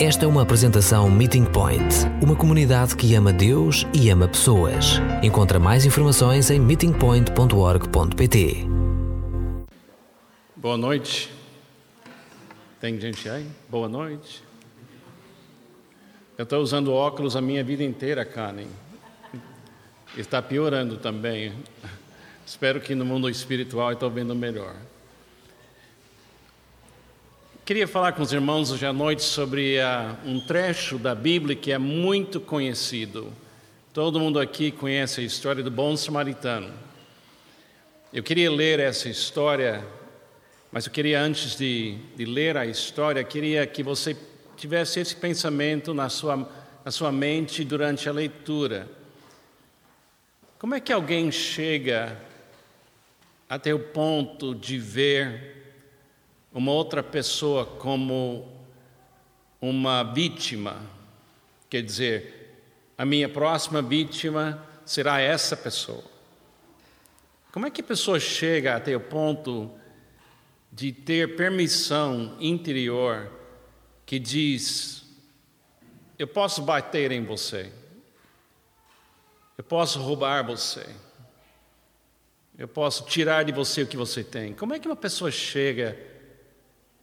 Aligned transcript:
Esta 0.00 0.26
é 0.26 0.28
uma 0.28 0.42
apresentação 0.42 1.10
Meeting 1.10 1.44
Point, 1.44 1.82
uma 2.22 2.36
comunidade 2.36 2.94
que 2.94 3.16
ama 3.16 3.32
Deus 3.32 3.84
e 3.92 4.08
ama 4.10 4.28
pessoas. 4.28 5.00
Encontra 5.24 5.58
mais 5.58 5.84
informações 5.84 6.52
em 6.52 6.60
meetingpoint.org.pt. 6.60 8.64
Boa 10.54 10.76
noite. 10.76 11.28
Tem 12.80 13.00
gente 13.00 13.28
aí? 13.28 13.44
Boa 13.68 13.88
noite. 13.88 14.44
Eu 16.38 16.44
estou 16.44 16.62
usando 16.62 16.92
óculos 16.92 17.34
a 17.34 17.40
minha 17.40 17.64
vida 17.64 17.82
inteira, 17.82 18.24
Karen. 18.24 18.68
Está 20.16 20.40
piorando 20.40 20.98
também. 20.98 21.52
Espero 22.46 22.80
que 22.80 22.94
no 22.94 23.04
mundo 23.04 23.28
espiritual 23.28 23.94
estou 23.94 24.08
vendo 24.08 24.32
melhor. 24.32 24.76
Queria 27.68 27.86
falar 27.86 28.12
com 28.12 28.22
os 28.22 28.32
irmãos 28.32 28.70
hoje 28.70 28.86
à 28.86 28.94
noite 28.94 29.22
sobre 29.22 29.76
uh, 29.76 30.16
um 30.26 30.40
trecho 30.40 30.96
da 30.96 31.14
Bíblia 31.14 31.54
que 31.54 31.70
é 31.70 31.76
muito 31.76 32.40
conhecido. 32.40 33.30
Todo 33.92 34.18
mundo 34.18 34.40
aqui 34.40 34.70
conhece 34.70 35.20
a 35.20 35.24
história 35.24 35.62
do 35.62 35.70
bom 35.70 35.94
samaritano. 35.94 36.72
Eu 38.10 38.22
queria 38.22 38.50
ler 38.50 38.80
essa 38.80 39.10
história, 39.10 39.86
mas 40.72 40.86
eu 40.86 40.92
queria, 40.92 41.20
antes 41.20 41.58
de, 41.58 41.98
de 42.16 42.24
ler 42.24 42.56
a 42.56 42.64
história, 42.64 43.22
queria 43.22 43.66
que 43.66 43.82
você 43.82 44.16
tivesse 44.56 45.00
esse 45.00 45.14
pensamento 45.14 45.92
na 45.92 46.08
sua, 46.08 46.50
na 46.82 46.90
sua 46.90 47.12
mente 47.12 47.62
durante 47.64 48.08
a 48.08 48.12
leitura. 48.12 48.88
Como 50.58 50.74
é 50.74 50.80
que 50.80 50.90
alguém 50.90 51.30
chega 51.30 52.16
até 53.46 53.74
o 53.74 53.78
ponto 53.78 54.54
de 54.54 54.78
ver 54.78 55.57
uma 56.58 56.72
outra 56.72 57.04
pessoa 57.04 57.64
como 57.64 58.50
uma 59.60 60.02
vítima, 60.02 60.82
quer 61.70 61.82
dizer, 61.82 62.60
a 62.98 63.04
minha 63.04 63.28
próxima 63.28 63.80
vítima 63.80 64.66
será 64.84 65.20
essa 65.20 65.56
pessoa. 65.56 66.02
Como 67.52 67.64
é 67.64 67.70
que 67.70 67.80
a 67.80 67.84
pessoa 67.84 68.18
chega 68.18 68.74
até 68.74 68.96
o 68.96 69.00
ponto 69.00 69.70
de 70.72 70.90
ter 70.90 71.36
permissão 71.36 72.36
interior 72.40 73.30
que 74.04 74.18
diz: 74.18 75.04
eu 76.18 76.26
posso 76.26 76.60
bater 76.62 77.12
em 77.12 77.24
você, 77.24 77.72
eu 79.56 79.62
posso 79.62 80.00
roubar 80.00 80.44
você, 80.44 80.84
eu 82.58 82.66
posso 82.66 83.04
tirar 83.04 83.44
de 83.44 83.52
você 83.52 83.82
o 83.82 83.86
que 83.86 83.96
você 83.96 84.24
tem? 84.24 84.52
Como 84.54 84.74
é 84.74 84.80
que 84.80 84.88
uma 84.88 84.96
pessoa 84.96 85.30
chega 85.30 86.17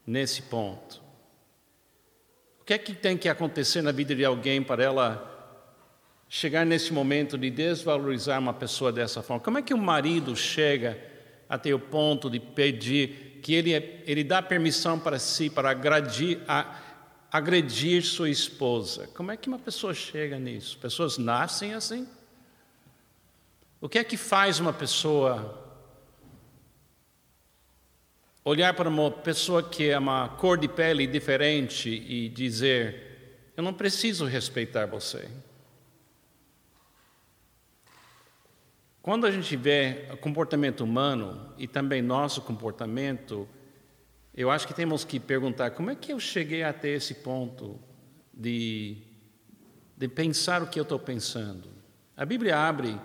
nesse 0.06 0.44
ponto. 0.44 1.02
O 2.62 2.66
que 2.66 2.74
é 2.74 2.78
que 2.78 2.94
tem 2.94 3.18
que 3.18 3.30
acontecer 3.30 3.82
na 3.82 3.92
vida 3.92 4.16
de 4.16 4.26
alguém 4.26 4.62
para 4.62 4.84
ela 4.84 5.32
chegar 6.28 6.66
nesse 6.66 6.92
momento 6.92 7.38
de 7.38 7.50
desvalorizar 7.50 8.40
uma 8.40 8.54
pessoa 8.54 8.92
dessa 8.92 9.22
forma? 9.22 9.44
Como 9.44 9.58
é 9.58 9.62
que 9.62 9.74
o 9.74 9.78
marido 9.78 10.36
chega 10.36 11.00
até 11.48 11.74
o 11.74 11.80
ponto 11.80 12.30
de 12.30 12.40
pedir 12.40 13.40
que 13.44 13.54
ele, 13.54 13.74
ele 14.06 14.24
dá 14.24 14.42
permissão 14.42 15.00
para 15.00 15.20
si 15.20 15.50
para 15.50 15.70
agredir, 15.70 16.40
a, 16.48 16.80
agredir 17.32 18.04
sua 18.04 18.30
esposa? 18.30 19.08
Como 19.14 19.32
é 19.32 19.38
que 19.38 19.48
uma 19.48 19.60
pessoa 19.60 19.94
chega 19.94 20.40
nisso? 20.40 20.78
Pessoas 20.80 21.18
nascem 21.18 21.74
assim? 21.74 22.08
O 23.80 23.88
que 23.88 24.00
é 24.00 24.04
que 24.04 24.18
faz 24.18 24.60
uma 24.60 24.74
pessoa 24.74 25.65
olhar 28.46 28.76
para 28.76 28.88
uma 28.88 29.10
pessoa 29.10 29.64
que 29.64 29.90
é 29.90 29.98
uma 29.98 30.30
cor 30.30 30.56
de 30.56 30.68
pele 30.68 31.08
diferente 31.08 31.90
e 31.90 32.30
dizer: 32.30 33.42
Eu 33.58 33.64
não 33.64 33.74
preciso 33.74 34.26
respeitar 34.26 34.86
você. 34.86 35.28
Quando 39.02 39.26
a 39.26 39.32
gente 39.32 39.56
vê 39.56 40.08
o 40.12 40.18
comportamento 40.18 40.82
humano 40.82 41.54
e 41.58 41.68
também 41.68 42.02
nosso 42.02 42.42
comportamento, 42.42 43.48
eu 44.34 44.52
acho 44.52 44.68
que 44.68 44.74
temos 44.74 45.04
que 45.04 45.20
perguntar: 45.20 45.72
como 45.72 45.90
é 45.90 45.96
que 45.96 46.14
eu 46.14 46.20
cheguei 46.20 46.62
até 46.62 46.90
esse 46.90 47.16
ponto 47.16 47.80
de, 48.32 48.98
de 49.98 50.08
pensar 50.08 50.62
o 50.62 50.68
que 50.68 50.80
eu 50.80 50.84
estou 50.84 51.00
pensando? 51.00 51.70
A 52.16 52.24
Bíblia 52.26 52.58
abre 52.58 52.96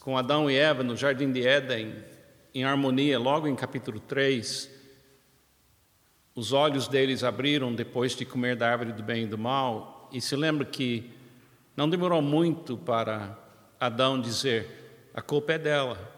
com 0.00 0.18
Adão 0.18 0.50
e 0.50 0.56
Eva 0.56 0.82
no 0.82 0.96
jardim 0.96 1.32
de 1.32 1.46
Éden, 1.46 1.94
em 2.54 2.62
harmonia, 2.64 3.18
logo 3.18 3.48
em 3.48 3.56
capítulo 3.56 3.98
3, 3.98 4.70
os 6.36 6.52
olhos 6.52 6.86
deles 6.86 7.24
abriram 7.24 7.74
depois 7.74 8.14
de 8.14 8.24
comer 8.24 8.54
da 8.54 8.70
árvore 8.70 8.92
do 8.92 9.02
bem 9.02 9.24
e 9.24 9.26
do 9.26 9.36
mal, 9.36 10.08
e 10.12 10.20
se 10.20 10.36
lembra 10.36 10.64
que 10.64 11.10
não 11.76 11.90
demorou 11.90 12.22
muito 12.22 12.76
para 12.76 13.36
Adão 13.80 14.20
dizer: 14.20 15.10
a 15.12 15.20
culpa 15.20 15.54
é 15.54 15.58
dela. 15.58 16.12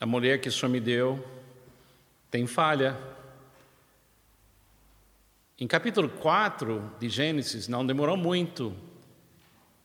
A 0.00 0.06
mulher 0.06 0.40
que 0.40 0.48
o 0.48 0.52
Senhor 0.52 0.70
me 0.70 0.80
deu 0.80 1.24
tem 2.30 2.46
falha. 2.46 2.96
Em 5.58 5.66
capítulo 5.66 6.08
4 6.08 6.92
de 6.98 7.08
Gênesis, 7.08 7.68
não 7.68 7.86
demorou 7.86 8.16
muito 8.16 8.74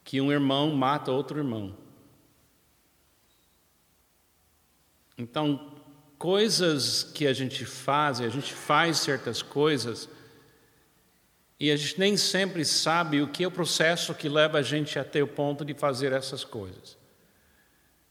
que 0.04 0.22
um 0.22 0.32
irmão 0.32 0.72
mata 0.72 1.12
outro 1.12 1.38
irmão. 1.38 1.87
Então, 5.18 5.74
coisas 6.18 7.04
que 7.04 7.26
a 7.26 7.34
gente 7.34 7.66
faz, 7.66 8.22
a 8.22 8.30
gente 8.30 8.54
faz 8.54 8.98
certas 8.98 9.42
coisas 9.42 10.08
e 11.60 11.72
a 11.72 11.76
gente 11.76 12.00
nem 12.00 12.16
sempre 12.16 12.64
sabe 12.64 13.22
o 13.22 13.28
que 13.28 13.44
é 13.44 13.48
o 13.48 13.52
processo 13.52 14.14
que 14.14 14.30
leva 14.30 14.60
a 14.60 14.62
gente 14.62 15.00
até 15.00 15.24
o 15.24 15.28
ponto 15.28 15.66
de 15.66 15.74
fazer 15.74 16.12
essas 16.12 16.44
coisas. 16.44 16.98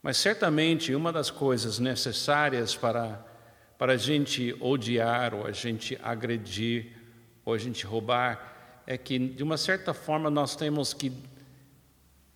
Mas 0.03 0.17
certamente 0.17 0.93
uma 0.93 1.13
das 1.13 1.31
coisas 1.31 1.79
necessárias 1.79 2.75
para, 2.75 3.25
para 3.77 3.93
a 3.93 3.97
gente 3.97 4.55
odiar, 4.59 5.33
ou 5.33 5.45
a 5.47 5.51
gente 5.51 5.97
agredir, 6.03 6.91
ou 7.45 7.53
a 7.53 7.57
gente 7.57 7.85
roubar, 7.85 8.83
é 8.85 8.97
que, 8.97 9.17
de 9.17 9.43
uma 9.43 9.57
certa 9.57 9.93
forma, 9.93 10.29
nós 10.29 10.55
temos 10.55 10.93
que 10.93 11.11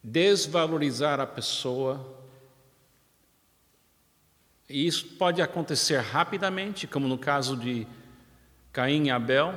desvalorizar 0.01 1.19
a 1.19 1.27
pessoa 1.27 2.20
e 4.71 4.87
isso 4.87 5.05
pode 5.17 5.41
acontecer 5.41 5.97
rapidamente, 5.99 6.87
como 6.87 7.07
no 7.07 7.17
caso 7.17 7.55
de 7.55 7.85
Caim 8.71 9.07
e 9.07 9.11
Abel, 9.11 9.53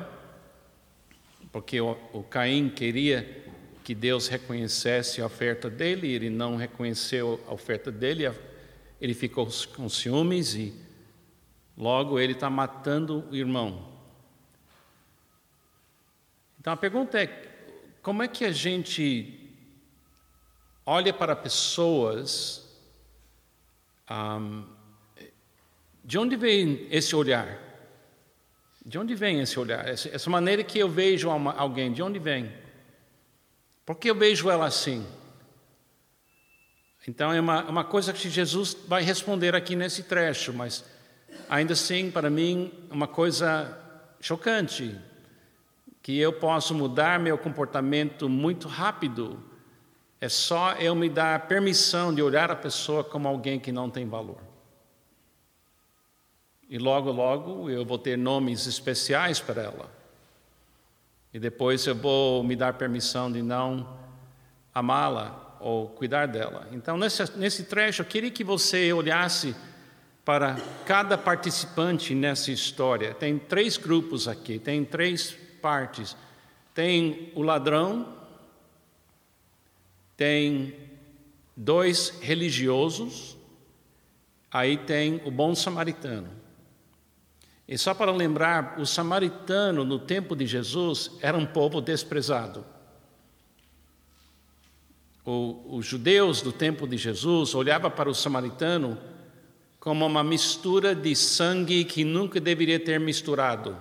porque 1.53 1.81
o, 1.81 2.25
Caim 2.29 2.69
queria 2.69 3.45
que 3.85 3.95
Deus 3.95 4.27
reconhecesse 4.27 5.23
a 5.23 5.27
oferta 5.27 5.71
dele, 5.71 6.13
ele 6.13 6.29
não 6.29 6.57
reconheceu 6.57 7.43
a 7.47 7.55
oferta 7.55 7.93
dele, 7.93 8.31
ele 9.01 9.15
ficou 9.15 9.49
com 9.77 9.89
ciúmes 9.89 10.55
e 10.55 10.75
logo 11.77 12.19
ele 12.19 12.33
está 12.33 12.51
matando 12.51 13.25
o 13.31 13.37
irmão. 13.37 13.89
Então 16.59 16.73
a 16.73 16.77
pergunta 16.77 17.23
é: 17.23 17.27
como 18.03 18.23
é 18.23 18.29
que 18.29 18.45
a 18.45 18.53
gente 18.53 19.41
olha 20.85 21.13
para 21.13 21.37
pessoas 21.37 22.65
um, 24.11 24.65
de 26.05 26.19
onde 26.19 26.37
vem 26.37 26.87
esse 26.91 27.17
olhar? 27.17 27.59
De 28.85 28.99
onde 28.99 29.15
vem 29.15 29.41
esse 29.41 29.59
olhar? 29.59 29.89
Essa 29.89 30.29
maneira 30.29 30.63
que 30.63 30.79
eu 30.79 30.89
vejo 30.89 31.31
alguém, 31.31 31.91
de 31.91 32.03
onde 32.03 32.19
vem? 32.19 32.53
Por 33.87 33.97
que 33.97 34.11
eu 34.11 34.15
vejo 34.15 34.51
ela 34.51 34.67
assim? 34.67 35.07
Então 37.09 37.33
é 37.33 37.41
uma, 37.41 37.65
uma 37.65 37.85
coisa 37.85 38.13
que 38.13 38.29
Jesus 38.29 38.77
vai 38.87 39.03
responder 39.03 39.55
aqui 39.55 39.75
nesse 39.75 40.03
trecho, 40.03 40.53
mas 40.53 40.85
ainda 41.49 41.73
assim, 41.73 42.11
para 42.11 42.29
mim, 42.29 42.71
uma 42.91 43.09
coisa 43.09 43.79
chocante, 44.21 44.95
que 46.03 46.19
eu 46.19 46.35
posso 46.35 46.75
mudar 46.75 47.19
meu 47.19 47.39
comportamento 47.39 48.29
muito 48.29 48.69
rápido, 48.69 49.43
é 50.21 50.29
só 50.29 50.73
eu 50.75 50.95
me 50.95 51.09
dar 51.09 51.47
permissão 51.47 52.15
de 52.15 52.23
olhar 52.23 52.51
a 52.51 52.57
pessoa 52.57 53.03
como 53.03 53.27
alguém 53.27 53.59
que 53.59 53.73
não 53.73 53.89
tem 53.89 54.07
valor. 54.07 54.54
E 56.69 56.79
logo, 56.79 57.11
logo 57.11 57.69
eu 57.71 57.85
vou 57.85 57.99
ter 57.99 58.17
nomes 58.17 58.67
especiais 58.67 59.41
para 59.41 59.63
ela. 59.63 59.91
E 61.33 61.39
depois 61.39 61.87
eu 61.87 61.95
vou 61.95 62.43
me 62.43 62.57
dar 62.57 62.75
permissão 62.75 63.31
de 63.31 63.43
não 63.43 63.99
amá-la 64.75 65.57
ou 65.61 65.89
cuidar 65.89 66.27
dela. 66.27 66.69
Então, 66.73 66.97
nesse, 66.97 67.37
nesse 67.37 67.65
trecho, 67.65 68.03
eu 68.03 68.07
queria 68.07 68.31
que 68.31 68.45
você 68.45 68.93
olhasse 68.93 69.55
para 70.25 70.57
cada 70.87 71.19
participante 71.19 72.15
nessa 72.15 72.51
história. 72.51 73.15
Tem 73.15 73.39
três 73.39 73.77
grupos 73.77 74.27
aqui, 74.27 74.59
tem 74.59 74.85
três 74.85 75.37
partes. 75.61 76.17
Tem 76.75 77.31
o 77.35 77.43
ladrão, 77.43 78.15
tem 80.17 80.75
dois 81.57 82.11
religiosos, 82.21 83.37
aí 84.51 84.77
tem 84.77 85.21
o 85.25 85.31
bom 85.31 85.55
samaritano. 85.55 86.44
E 87.67 87.79
só 87.79 87.95
para 87.95 88.13
lembrar, 88.13 88.79
o 88.79 88.85
samaritano 88.85 89.85
no 89.85 89.99
tempo 89.99 90.37
de 90.37 90.47
Jesus 90.47 91.13
era 91.21 91.37
um 91.37 91.47
povo 91.47 91.81
desprezado. 91.81 92.65
O, 95.25 95.77
os 95.77 95.87
judeus 95.87 96.43
do 96.43 96.53
tempo 96.53 96.87
de 96.87 96.99
Jesus 96.99 97.55
olhavam 97.55 97.91
para 97.91 98.11
o 98.11 98.15
samaritano 98.15 98.99
como 99.81 100.07
uma 100.07 100.23
mistura 100.23 100.95
de 100.95 101.17
sangue 101.17 101.85
que 101.85 102.05
nunca 102.05 102.39
deveria 102.39 102.79
ter 102.79 103.01
misturado. 103.01 103.77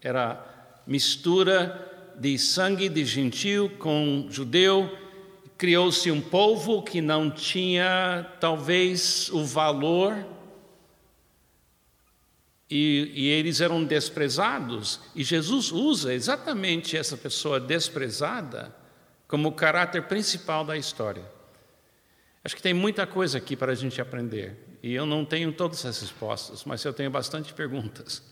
Era 0.00 0.82
mistura 0.86 2.14
de 2.18 2.38
sangue 2.38 2.88
de 2.88 3.04
gentil 3.04 3.70
com 3.78 4.26
judeu. 4.30 4.96
Criou-se 5.58 6.10
um 6.10 6.20
povo 6.20 6.82
que 6.82 7.00
não 7.00 7.30
tinha, 7.30 8.26
talvez, 8.40 9.28
o 9.30 9.44
valor, 9.44 10.16
e, 12.70 13.10
e 13.14 13.28
eles 13.28 13.60
eram 13.60 13.82
desprezados. 13.82 15.00
E 15.14 15.24
Jesus 15.24 15.72
usa 15.72 16.14
exatamente 16.14 16.96
essa 16.96 17.16
pessoa 17.16 17.58
desprezada 17.58 18.74
como 19.26 19.48
o 19.48 19.52
caráter 19.52 20.04
principal 20.04 20.64
da 20.64 20.76
história. 20.76 21.24
Acho 22.44 22.54
que 22.54 22.62
tem 22.62 22.72
muita 22.72 23.06
coisa 23.06 23.38
aqui 23.38 23.56
para 23.56 23.72
a 23.72 23.74
gente 23.74 24.00
aprender. 24.00 24.78
E 24.82 24.94
eu 24.94 25.04
não 25.04 25.24
tenho 25.24 25.52
todas 25.52 25.84
as 25.84 26.00
respostas, 26.00 26.64
mas 26.64 26.84
eu 26.84 26.92
tenho 26.92 27.10
bastante 27.10 27.52
perguntas. 27.52 28.22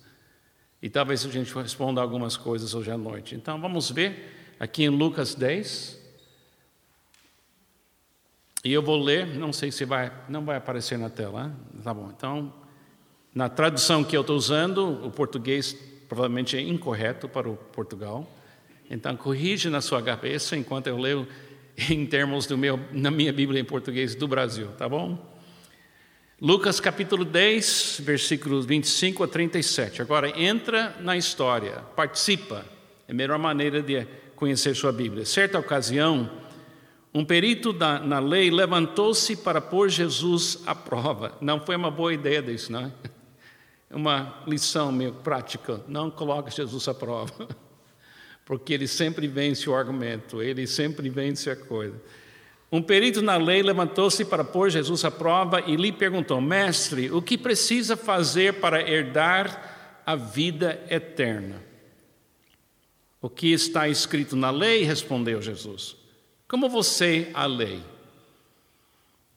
E 0.81 0.89
talvez 0.89 1.27
a 1.27 1.29
gente 1.29 1.53
responda 1.55 2.01
algumas 2.01 2.37
coisas 2.37 2.75
hoje 2.75 2.91
à 2.91 2.97
noite. 2.97 3.35
Então 3.35 3.61
vamos 3.61 3.91
ver 3.91 4.55
aqui 4.59 4.85
em 4.85 4.89
Lucas 4.89 5.35
10. 5.35 5.99
E 8.65 8.73
eu 8.73 8.83
vou 8.83 9.01
ler, 9.01 9.27
não 9.27 9.53
sei 9.53 9.71
se 9.71 9.85
vai, 9.85 10.13
não 10.29 10.45
vai 10.45 10.57
aparecer 10.57 10.97
na 10.97 11.11
tela. 11.11 11.55
Tá 11.83 11.93
bom. 11.93 12.11
Então, 12.17 12.53
na 13.39 13.49
tradução 13.49 14.03
que 14.03 14.17
eu 14.17 14.23
estou 14.23 14.37
usando, 14.37 15.01
o 15.07 15.13
português 15.13 15.73
provavelmente 16.09 16.57
é 16.57 16.61
incorreto 16.61 17.29
para 17.29 17.49
o 17.49 17.55
Portugal. 17.55 18.29
Então 18.91 19.17
corrige 19.17 19.71
na 19.71 19.81
sua 19.81 20.03
cabeça 20.03 20.57
enquanto 20.57 20.89
eu 20.89 20.99
leio 20.99 21.25
em 21.89 22.05
termos 22.05 22.47
do 22.47 22.59
meu, 22.59 22.81
na 22.91 23.13
minha 23.13 23.33
Bíblia 23.33 23.61
em 23.61 23.65
português 23.65 24.17
do 24.17 24.27
Brasil, 24.27 24.67
tá 24.77 24.89
bom? 24.89 25.17
Lucas 26.43 26.81
capítulo 26.81 27.25
10, 27.25 28.01
versículos 28.03 28.67
25 28.67 29.23
a 29.23 29.29
37. 29.29 30.03
Agora 30.03 30.37
entra 30.37 30.97
na 30.99 31.17
história, 31.17 31.77
participa. 31.95 32.67
É 33.07 33.13
a 33.13 33.15
melhor 33.15 33.39
maneira 33.39 33.81
de 33.81 34.05
conhecer 34.35 34.75
sua 34.75 34.91
Bíblia. 34.91 35.25
Certa 35.25 35.61
ocasião, 35.61 36.29
um 37.15 37.25
perito 37.25 37.73
da, 37.73 38.01
na 38.01 38.19
lei 38.19 38.51
levantou-se 38.51 39.37
para 39.37 39.61
pôr 39.61 39.89
Jesus 39.89 40.61
à 40.67 40.75
prova. 40.75 41.39
Não 41.41 41.61
foi 41.61 41.77
uma 41.77 41.89
boa 41.89 42.13
ideia 42.13 42.43
disso, 42.43 42.73
não 42.73 42.81
é? 42.81 42.93
Uma 43.91 44.43
lição 44.47 44.93
meio 44.93 45.13
prática. 45.13 45.83
Não 45.89 46.11
coloque 46.11 46.55
Jesus 46.55 46.87
à 46.89 46.95
prova, 46.95 47.49
porque 48.45 48.73
ele 48.73 48.87
sempre 48.87 49.27
vence 49.27 49.69
o 49.69 49.75
argumento, 49.75 50.43
ele 50.43 50.67
sempre 50.67 51.09
vence 51.09 51.51
a 51.51 51.57
coisa. 51.57 52.01
Um 52.71 52.83
perito 52.83 53.23
na 53.23 53.37
lei 53.37 53.63
levantou-se 53.63 54.23
para 54.27 54.45
pôr 54.45 54.71
Jesus 54.71 55.05
à 55.05 55.11
prova 55.11 55.63
e 55.63 55.75
lhe 55.75 55.91
perguntou: 55.91 56.41
Mestre, 56.41 57.11
o 57.11 57.23
que 57.23 57.39
precisa 57.39 57.97
fazer 57.97 58.61
para 58.61 58.87
herdar 58.87 60.03
a 60.05 60.15
vida 60.15 60.85
eterna? 60.91 61.63
O 63.21 63.29
que 63.29 63.53
está 63.53 63.89
escrito 63.89 64.37
na 64.37 64.51
lei? 64.51 64.85
respondeu 64.85 65.41
Jesus. 65.41 65.97
Como 66.47 66.69
você 66.69 67.31
a 67.35 67.47
lei? 67.47 67.83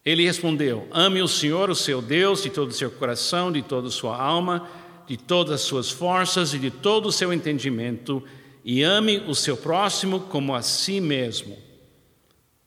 Ele 0.05 0.25
respondeu: 0.25 0.87
Ame 0.91 1.21
o 1.21 1.27
Senhor, 1.27 1.69
o 1.69 1.75
seu 1.75 2.01
Deus, 2.01 2.43
de 2.43 2.49
todo 2.49 2.69
o 2.69 2.73
seu 2.73 2.89
coração, 2.91 3.51
de 3.51 3.61
toda 3.61 3.87
a 3.87 3.91
sua 3.91 4.19
alma, 4.19 4.67
de 5.07 5.17
todas 5.17 5.55
as 5.55 5.61
suas 5.61 5.89
forças 5.89 6.53
e 6.53 6.59
de 6.59 6.71
todo 6.71 7.07
o 7.07 7.11
seu 7.11 7.31
entendimento, 7.31 8.23
e 8.63 8.81
ame 8.81 9.17
o 9.27 9.35
seu 9.35 9.55
próximo 9.55 10.21
como 10.21 10.55
a 10.55 10.61
si 10.61 10.99
mesmo. 10.99 11.57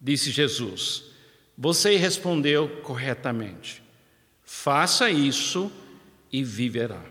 Disse 0.01 0.31
Jesus: 0.31 1.05
Você 1.59 1.97
respondeu 1.97 2.69
corretamente. 2.83 3.83
Faça 4.45 5.11
isso 5.11 5.73
e 6.33 6.45
viverá. 6.45 7.03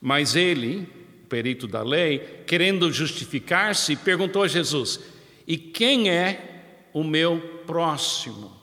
Mas 0.00 0.34
ele, 0.34 0.88
perito 1.28 1.68
da 1.68 1.82
lei, 1.82 2.42
querendo 2.46 2.90
justificar-se, 2.90 3.94
perguntou 3.94 4.42
a 4.42 4.48
Jesus: 4.48 4.98
E 5.46 5.56
quem 5.56 6.10
é 6.10 6.88
o 6.92 7.04
meu 7.04 7.62
próximo? 7.66 8.61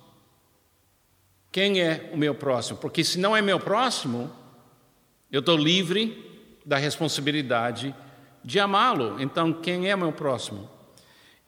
Quem 1.51 1.81
é 1.81 2.10
o 2.13 2.18
meu 2.18 2.36
próximo? 2.36 2.78
Porque 2.78 3.04
se 3.04 3.18
não 3.18 3.36
é 3.36 3.42
meu 3.42 3.60
próximo, 3.60 4.31
eu 5.31 5.40
estou 5.40 5.57
livre 5.57 6.25
da 6.66 6.78
responsabilidade 6.78 7.96
de 8.44 8.60
amá-lo. 8.60 9.19
Então, 9.19 9.51
quem 9.54 9.90
é 9.90 9.96
meu 9.96 10.12
próximo? 10.12 10.69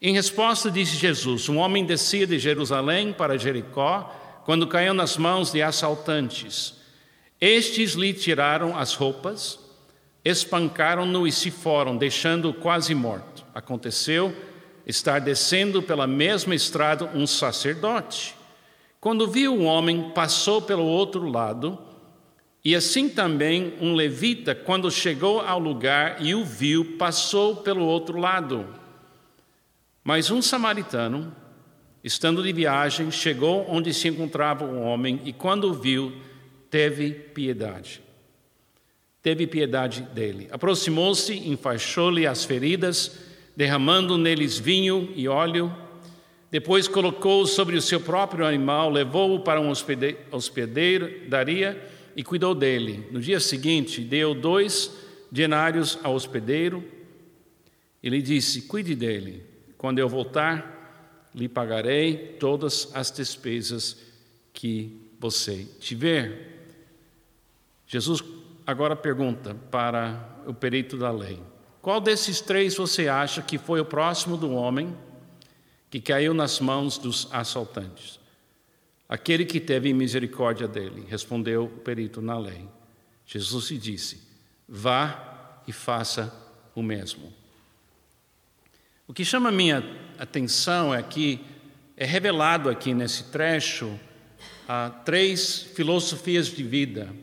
Em 0.01 0.13
resposta, 0.13 0.71
disse 0.71 0.95
Jesus: 0.95 1.47
Um 1.47 1.57
homem 1.57 1.85
descia 1.85 2.25
de 2.25 2.39
Jerusalém 2.39 3.13
para 3.13 3.37
Jericó 3.37 4.15
quando 4.43 4.67
caiu 4.67 4.93
nas 4.93 5.17
mãos 5.17 5.51
de 5.51 5.61
assaltantes. 5.61 6.73
Estes 7.39 7.93
lhe 7.93 8.13
tiraram 8.13 8.77
as 8.77 8.95
roupas, 8.95 9.59
espancaram-no 10.25 11.27
e 11.27 11.31
se 11.31 11.51
foram, 11.51 11.95
deixando-o 11.97 12.53
quase 12.53 12.95
morto. 12.95 13.45
Aconteceu 13.53 14.35
estar 14.85 15.19
descendo 15.19 15.81
pela 15.81 16.07
mesma 16.07 16.55
estrada 16.55 17.05
um 17.13 17.27
sacerdote. 17.27 18.35
Quando 19.01 19.27
viu 19.27 19.55
o 19.55 19.63
homem, 19.63 20.11
passou 20.11 20.61
pelo 20.61 20.85
outro 20.85 21.27
lado, 21.27 21.77
e 22.63 22.75
assim 22.75 23.09
também 23.09 23.73
um 23.81 23.95
levita, 23.95 24.53
quando 24.53 24.91
chegou 24.91 25.41
ao 25.41 25.57
lugar 25.57 26.23
e 26.23 26.35
o 26.35 26.45
viu, 26.45 26.97
passou 26.99 27.55
pelo 27.55 27.83
outro 27.83 28.19
lado. 28.19 28.67
Mas 30.03 30.29
um 30.29 30.39
samaritano, 30.39 31.35
estando 32.03 32.43
de 32.43 32.53
viagem, 32.53 33.09
chegou 33.09 33.65
onde 33.67 33.91
se 33.91 34.07
encontrava 34.07 34.65
o 34.65 34.79
homem 34.79 35.19
e, 35.25 35.33
quando 35.33 35.71
o 35.71 35.73
viu, 35.73 36.13
teve 36.69 37.09
piedade. 37.11 38.03
Teve 39.23 39.47
piedade 39.47 40.01
dele. 40.01 40.47
Aproximou-se, 40.51 41.33
enfaixou-lhe 41.49 42.27
as 42.27 42.45
feridas, 42.45 43.17
derramando 43.57 44.15
neles 44.15 44.59
vinho 44.59 45.11
e 45.15 45.27
óleo. 45.27 45.75
Depois 46.51 46.85
colocou-o 46.85 47.47
sobre 47.47 47.77
o 47.77 47.81
seu 47.81 48.01
próprio 48.01 48.45
animal, 48.45 48.89
levou-o 48.89 49.39
para 49.39 49.61
um 49.61 49.69
hospedeiro, 49.69 51.29
daria 51.29 51.81
e 52.13 52.23
cuidou 52.25 52.53
dele. 52.53 53.07
No 53.09 53.21
dia 53.21 53.39
seguinte, 53.39 54.01
deu 54.01 54.35
dois 54.35 54.91
denários 55.31 55.97
ao 56.03 56.13
hospedeiro 56.13 56.83
e 58.03 58.09
lhe 58.09 58.21
disse: 58.21 58.63
Cuide 58.63 58.93
dele. 58.93 59.45
Quando 59.77 59.99
eu 59.99 60.09
voltar, 60.09 61.29
lhe 61.33 61.47
pagarei 61.47 62.35
todas 62.37 62.91
as 62.93 63.09
despesas 63.09 63.97
que 64.51 64.99
você 65.17 65.65
tiver. 65.79 66.49
Jesus 67.87 68.21
agora 68.67 68.95
pergunta 68.95 69.55
para 69.71 70.43
o 70.45 70.53
perito 70.53 70.97
da 70.97 71.11
lei: 71.11 71.39
Qual 71.81 72.01
desses 72.01 72.41
três 72.41 72.75
você 72.75 73.07
acha 73.07 73.41
que 73.41 73.57
foi 73.57 73.79
o 73.79 73.85
próximo 73.85 74.35
do 74.35 74.51
homem 74.51 74.93
que 75.91 75.99
caiu 75.99 76.33
nas 76.33 76.61
mãos 76.61 76.97
dos 76.97 77.27
assaltantes? 77.31 78.17
Aquele 79.09 79.43
que 79.43 79.59
teve 79.59 79.93
misericórdia 79.93 80.69
dele, 80.69 81.05
respondeu 81.09 81.65
o 81.65 81.69
perito 81.69 82.21
na 82.21 82.39
lei. 82.39 82.65
Jesus 83.25 83.69
lhe 83.69 83.77
disse: 83.77 84.21
Vá 84.67 85.61
e 85.67 85.73
faça 85.73 86.33
o 86.73 86.81
mesmo. 86.81 87.31
O 89.05 89.13
que 89.13 89.25
chama 89.25 89.51
minha 89.51 89.83
atenção 90.17 90.95
é 90.95 91.03
que 91.03 91.41
é 91.97 92.05
revelado 92.05 92.69
aqui 92.69 92.93
nesse 92.93 93.25
trecho 93.25 93.99
três 95.03 95.61
filosofias 95.75 96.47
de 96.47 96.63
vida, 96.63 97.13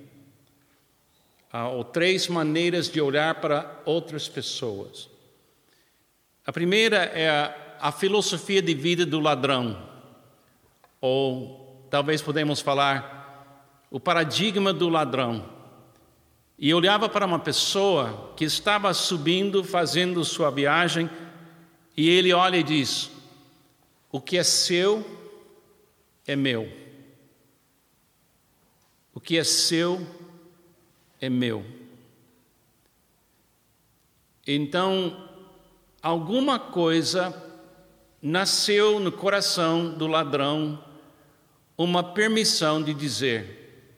ou 1.73 1.83
três 1.83 2.29
maneiras 2.29 2.91
de 2.91 3.01
olhar 3.01 3.37
para 3.37 3.81
outras 3.87 4.29
pessoas. 4.29 5.09
A 6.45 6.53
primeira 6.53 6.97
é 6.97 7.31
a, 7.31 7.68
a 7.81 7.93
filosofia 7.93 8.61
de 8.61 8.75
vida 8.75 9.07
do 9.07 9.21
ladrão, 9.21 9.81
ou 11.01 11.87
talvez 11.91 12.21
podemos 12.21 12.61
falar 12.61 13.19
o 13.91 13.99
paradigma 13.99 14.73
do 14.73 14.89
ladrão. 14.89 15.57
E 16.59 16.75
olhava 16.75 17.09
para 17.09 17.25
uma 17.25 17.39
pessoa 17.39 18.33
que 18.37 18.45
estava 18.45 18.93
subindo, 18.93 19.63
fazendo 19.63 20.25
sua 20.25 20.51
viagem, 20.51 21.09
e 21.97 22.09
ele 22.09 22.33
olha 22.33 22.57
e 22.57 22.63
diz: 22.63 23.11
O 24.11 24.21
que 24.21 24.37
é 24.37 24.43
seu 24.43 25.07
é 26.27 26.35
meu. 26.35 26.69
O 29.15 29.21
que 29.21 29.39
é 29.39 29.45
seu 29.45 30.05
é 31.21 31.29
meu. 31.29 31.65
Então, 34.47 35.29
alguma 36.03 36.59
coisa 36.59 37.48
nasceu 38.29 39.01
no 39.01 39.11
coração 39.11 39.91
do 39.91 40.07
ladrão 40.07 40.85
uma 41.77 42.05
permissão 42.05 42.83
de 42.83 42.93
dizer: 42.93 43.97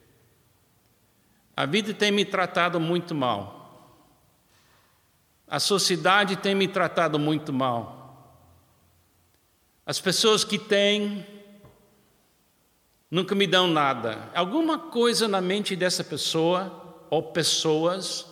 A 1.56 1.66
vida 1.66 1.92
tem 1.92 2.12
me 2.12 2.24
tratado 2.24 2.78
muito 2.78 3.14
mal. 3.14 3.58
A 5.48 5.58
sociedade 5.58 6.36
tem 6.36 6.54
me 6.54 6.68
tratado 6.68 7.18
muito 7.18 7.52
mal. 7.52 7.98
As 9.84 9.98
pessoas 10.00 10.44
que 10.44 10.58
têm 10.58 11.26
nunca 13.10 13.34
me 13.34 13.48
dão 13.48 13.66
nada. 13.66 14.30
Alguma 14.32 14.78
coisa 14.78 15.26
na 15.26 15.40
mente 15.40 15.74
dessa 15.74 16.04
pessoa 16.04 17.04
ou 17.10 17.32
pessoas 17.32 18.26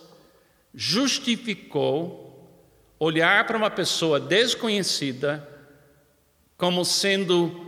justificou 0.73 2.29
olhar 3.01 3.45
para 3.49 3.57
uma 3.57 3.71
pessoa 3.71 4.21
desconhecida 4.21 5.58
como 6.59 6.85
sendo 6.85 7.67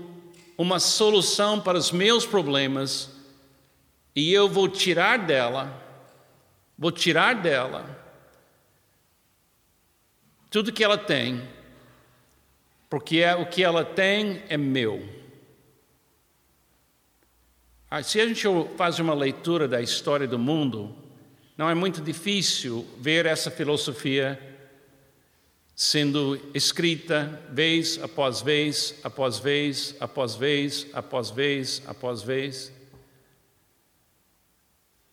uma 0.59 0.80
solução 0.80 1.61
para 1.61 1.78
os 1.78 1.92
meus 1.92 2.26
problemas 2.26 3.09
e 4.14 4.32
eu 4.32 4.49
vou 4.49 4.68
tirar 4.68 5.16
dela, 5.16 5.73
vou 6.76 6.90
tirar 6.90 7.37
dela 7.37 7.99
tudo 10.50 10.73
que 10.73 10.82
ela 10.82 10.99
tem, 10.99 11.49
porque 12.90 13.18
é, 13.18 13.37
o 13.37 13.47
que 13.47 13.62
ela 13.62 13.85
tem 13.85 14.42
é 14.49 14.56
meu. 14.56 15.09
Ah, 17.88 18.02
se 18.02 18.20
a 18.20 18.26
gente 18.26 18.44
faz 18.76 18.99
uma 18.99 19.14
leitura 19.14 19.68
da 19.68 19.80
história 19.80 20.26
do 20.26 20.38
mundo, 20.38 20.92
não 21.56 21.70
é 21.70 21.75
muito 21.75 22.00
difícil 22.00 22.85
ver 22.99 23.26
essa 23.26 23.52
filosofia 23.52 24.50
sendo 25.82 26.38
escrita 26.52 27.42
vez 27.49 27.99
após 28.02 28.42
vez, 28.42 29.00
após 29.02 29.38
vez, 29.38 29.96
após 29.99 30.34
vez, 30.34 30.87
após 30.92 31.30
vez, 31.30 31.82
após 31.87 32.20
vez. 32.20 32.70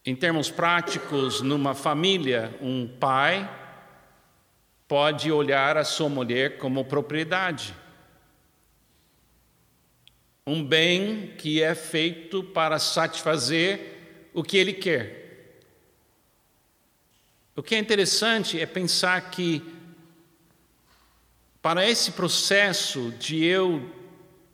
Em 0.06 0.14
termos 0.14 0.52
práticos, 0.52 1.40
numa 1.40 1.74
família, 1.74 2.54
um 2.62 2.86
pai 2.86 3.50
pode 4.90 5.32
olhar 5.32 5.78
a 5.78 5.86
sua 5.86 6.10
mulher 6.10 6.58
como 6.58 6.84
propriedade. 6.84 7.74
Um 10.46 10.62
bem 10.62 11.34
que 11.38 11.64
é 11.64 11.74
feito 11.74 12.44
para 12.44 12.78
satisfazer 12.78 14.30
o 14.34 14.44
que 14.44 14.58
ele 14.58 14.74
quer. 14.74 15.62
O 17.56 17.64
que 17.64 17.74
é 17.74 17.80
interessante 17.80 18.60
é 18.60 18.66
pensar 18.66 19.32
que, 19.32 19.77
para 21.68 21.86
esse 21.86 22.14
processo 22.14 23.12
de 23.20 23.44
eu 23.44 23.92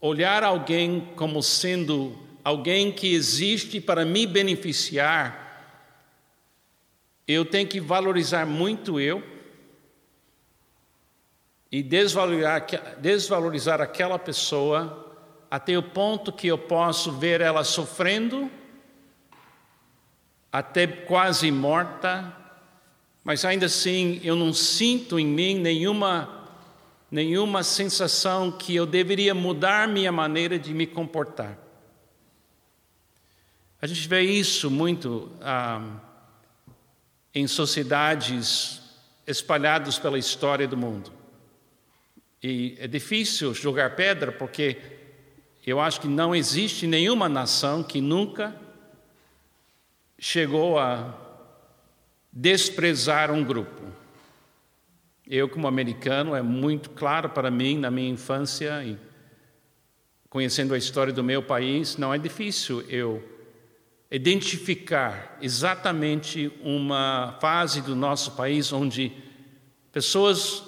olhar 0.01 0.43
alguém 0.43 1.12
como 1.15 1.43
sendo 1.43 2.17
alguém 2.43 2.91
que 2.91 3.13
existe 3.13 3.79
para 3.79 4.03
me 4.03 4.25
beneficiar, 4.25 5.77
eu 7.27 7.46
tenho 7.46 7.67
que 7.67 7.79
valorizar 7.79 8.48
muito 8.48 9.00
eu 9.00 9.22
e 11.72 11.84
desvalorizar, 11.84 12.65
desvalorizar 12.98 13.79
aquela 13.79 14.17
pessoa 14.17 15.15
até 15.51 15.77
o 15.77 15.84
ponto 15.84 16.34
que 16.34 16.48
eu 16.48 16.58
posso 16.58 17.12
ver 17.12 17.41
ela 17.41 17.63
sofrendo, 17.63 18.50
até 20.51 20.88
quase 20.88 21.51
morta, 21.51 22.36
mas 23.24 23.46
ainda 23.46 23.67
assim 23.67 24.20
eu 24.24 24.36
não 24.36 24.51
sinto 24.51 25.20
em 25.20 25.27
mim 25.27 25.53
nenhuma 25.60 26.41
nenhuma 27.13 27.62
sensação 27.62 28.51
que 28.51 28.75
eu 28.75 28.86
deveria 28.86 29.34
mudar 29.34 29.88
minha 29.88 30.12
maneira 30.12 30.58
de 30.58 30.74
me 30.74 30.88
comportar. 30.88 31.58
A 33.82 33.88
gente 33.88 34.08
vê 34.08 34.22
isso 34.22 34.72
muito. 34.72 35.32
Ah, 35.39 36.00
em 37.34 37.48
sociedades 37.48 38.82
espalhadas 39.25 39.98
pela 39.98 40.20
história 40.20 40.67
do 40.67 40.77
mundo. 40.77 41.12
E 42.41 42.75
é 42.77 42.88
difícil 42.88 43.53
jogar 43.53 43.96
pedra 43.96 44.32
porque 44.32 44.77
eu 45.65 45.79
acho 45.79 46.01
que 46.01 46.08
não 46.08 46.36
existe 46.36 46.86
nenhuma 46.86 47.27
nação 47.27 47.82
que 47.82 48.01
nunca 48.01 48.55
chegou 50.20 50.77
a 50.77 51.17
desprezar 52.32 53.32
um 53.32 53.43
grupo. 53.43 54.02
Eu, 55.25 55.48
como 55.48 55.68
americano, 55.68 56.36
é 56.36 56.42
muito 56.42 56.89
claro 56.89 57.30
para 57.30 57.50
mim, 57.50 57.77
na 57.77 57.89
minha 57.89 58.10
infância 58.10 58.84
e 58.84 58.98
conhecendo 60.30 60.74
a 60.74 60.77
história 60.77 61.13
do 61.13 61.24
meu 61.24 61.42
país, 61.42 61.96
não 61.96 62.13
é 62.13 62.18
difícil 62.18 62.82
eu 62.89 63.24
identificar 64.12 65.38
exatamente 65.42 66.51
uma 66.62 67.38
fase 67.39 67.82
do 67.82 67.96
nosso 67.96 68.32
país 68.32 68.74
onde 68.74 69.12
pessoas 69.92 70.63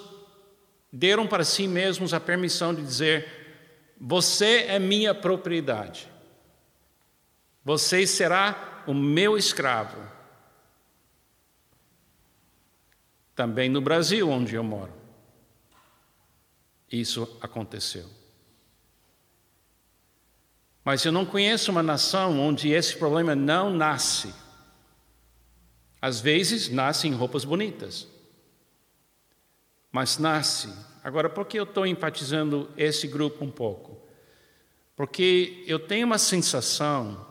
deram 0.92 1.26
para 1.26 1.44
si 1.44 1.68
mesmos 1.68 2.14
a 2.14 2.20
permissão 2.20 2.74
de 2.74 2.82
dizer: 2.82 3.94
Você 4.00 4.66
é 4.68 4.78
minha 4.78 5.14
propriedade, 5.14 6.08
você 7.64 8.06
será 8.06 8.84
o 8.86 8.94
meu 8.94 9.36
escravo. 9.36 10.15
Também 13.36 13.68
no 13.68 13.82
Brasil, 13.82 14.30
onde 14.30 14.54
eu 14.54 14.64
moro, 14.64 14.92
isso 16.90 17.38
aconteceu. 17.42 18.08
Mas 20.82 21.04
eu 21.04 21.12
não 21.12 21.26
conheço 21.26 21.70
uma 21.70 21.82
nação 21.82 22.40
onde 22.40 22.70
esse 22.70 22.96
problema 22.96 23.34
não 23.34 23.70
nasce. 23.70 24.32
Às 26.00 26.20
vezes 26.20 26.70
nasce 26.70 27.06
em 27.06 27.12
roupas 27.12 27.44
bonitas, 27.44 28.08
mas 29.92 30.16
nasce. 30.16 30.72
Agora, 31.04 31.28
por 31.28 31.44
que 31.46 31.58
eu 31.58 31.64
estou 31.64 31.86
enfatizando 31.86 32.70
esse 32.76 33.06
grupo 33.06 33.44
um 33.44 33.50
pouco? 33.50 34.00
Porque 34.94 35.62
eu 35.66 35.78
tenho 35.78 36.06
uma 36.06 36.18
sensação 36.18 37.26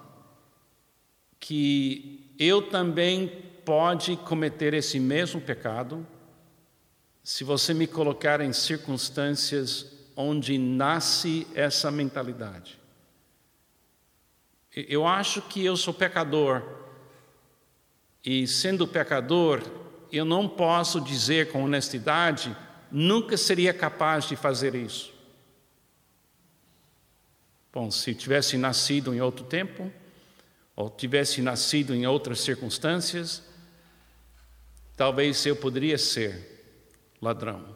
que 1.39 2.35
eu 2.37 2.61
também 2.61 3.44
pode 3.65 4.15
cometer 4.17 4.73
esse 4.73 4.99
mesmo 4.99 5.41
pecado 5.41 6.05
se 7.23 7.43
você 7.43 7.73
me 7.73 7.87
colocar 7.87 8.39
em 8.39 8.53
circunstâncias 8.53 9.91
onde 10.15 10.57
nasce 10.57 11.47
essa 11.55 11.89
mentalidade. 11.89 12.79
Eu 14.75 15.07
acho 15.07 15.41
que 15.41 15.65
eu 15.65 15.75
sou 15.75 15.93
pecador. 15.93 16.61
E 18.23 18.47
sendo 18.47 18.87
pecador, 18.87 19.63
eu 20.11 20.23
não 20.23 20.47
posso 20.47 21.01
dizer 21.01 21.51
com 21.51 21.63
honestidade, 21.63 22.55
nunca 22.91 23.35
seria 23.37 23.73
capaz 23.73 24.25
de 24.25 24.35
fazer 24.35 24.75
isso. 24.75 25.13
Bom, 27.73 27.89
se 27.89 28.13
tivesse 28.13 28.57
nascido 28.57 29.13
em 29.13 29.19
outro 29.19 29.43
tempo, 29.45 29.91
ou 30.75 30.89
tivesse 30.89 31.41
nascido 31.41 31.93
em 31.93 32.05
outras 32.05 32.39
circunstâncias, 32.41 33.43
talvez 34.95 35.45
eu 35.45 35.55
poderia 35.55 35.97
ser 35.97 36.55
ladrão. 37.21 37.75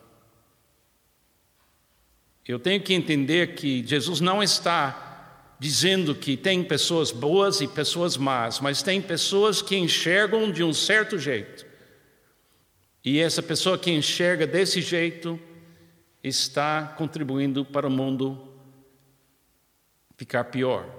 Eu 2.47 2.57
tenho 2.57 2.81
que 2.81 2.93
entender 2.93 3.55
que 3.55 3.85
Jesus 3.85 4.19
não 4.19 4.41
está 4.41 5.55
dizendo 5.59 6.15
que 6.15 6.37
tem 6.37 6.63
pessoas 6.63 7.11
boas 7.11 7.61
e 7.61 7.67
pessoas 7.67 8.17
más, 8.17 8.59
mas 8.59 8.81
tem 8.81 9.01
pessoas 9.01 9.61
que 9.61 9.75
enxergam 9.75 10.51
de 10.51 10.63
um 10.63 10.73
certo 10.73 11.17
jeito. 11.17 11.65
E 13.03 13.19
essa 13.19 13.43
pessoa 13.43 13.77
que 13.77 13.91
enxerga 13.91 14.47
desse 14.47 14.81
jeito 14.81 15.39
está 16.23 16.95
contribuindo 16.97 17.65
para 17.65 17.87
o 17.87 17.91
mundo 17.91 18.47
ficar 20.17 20.45
pior. 20.45 20.89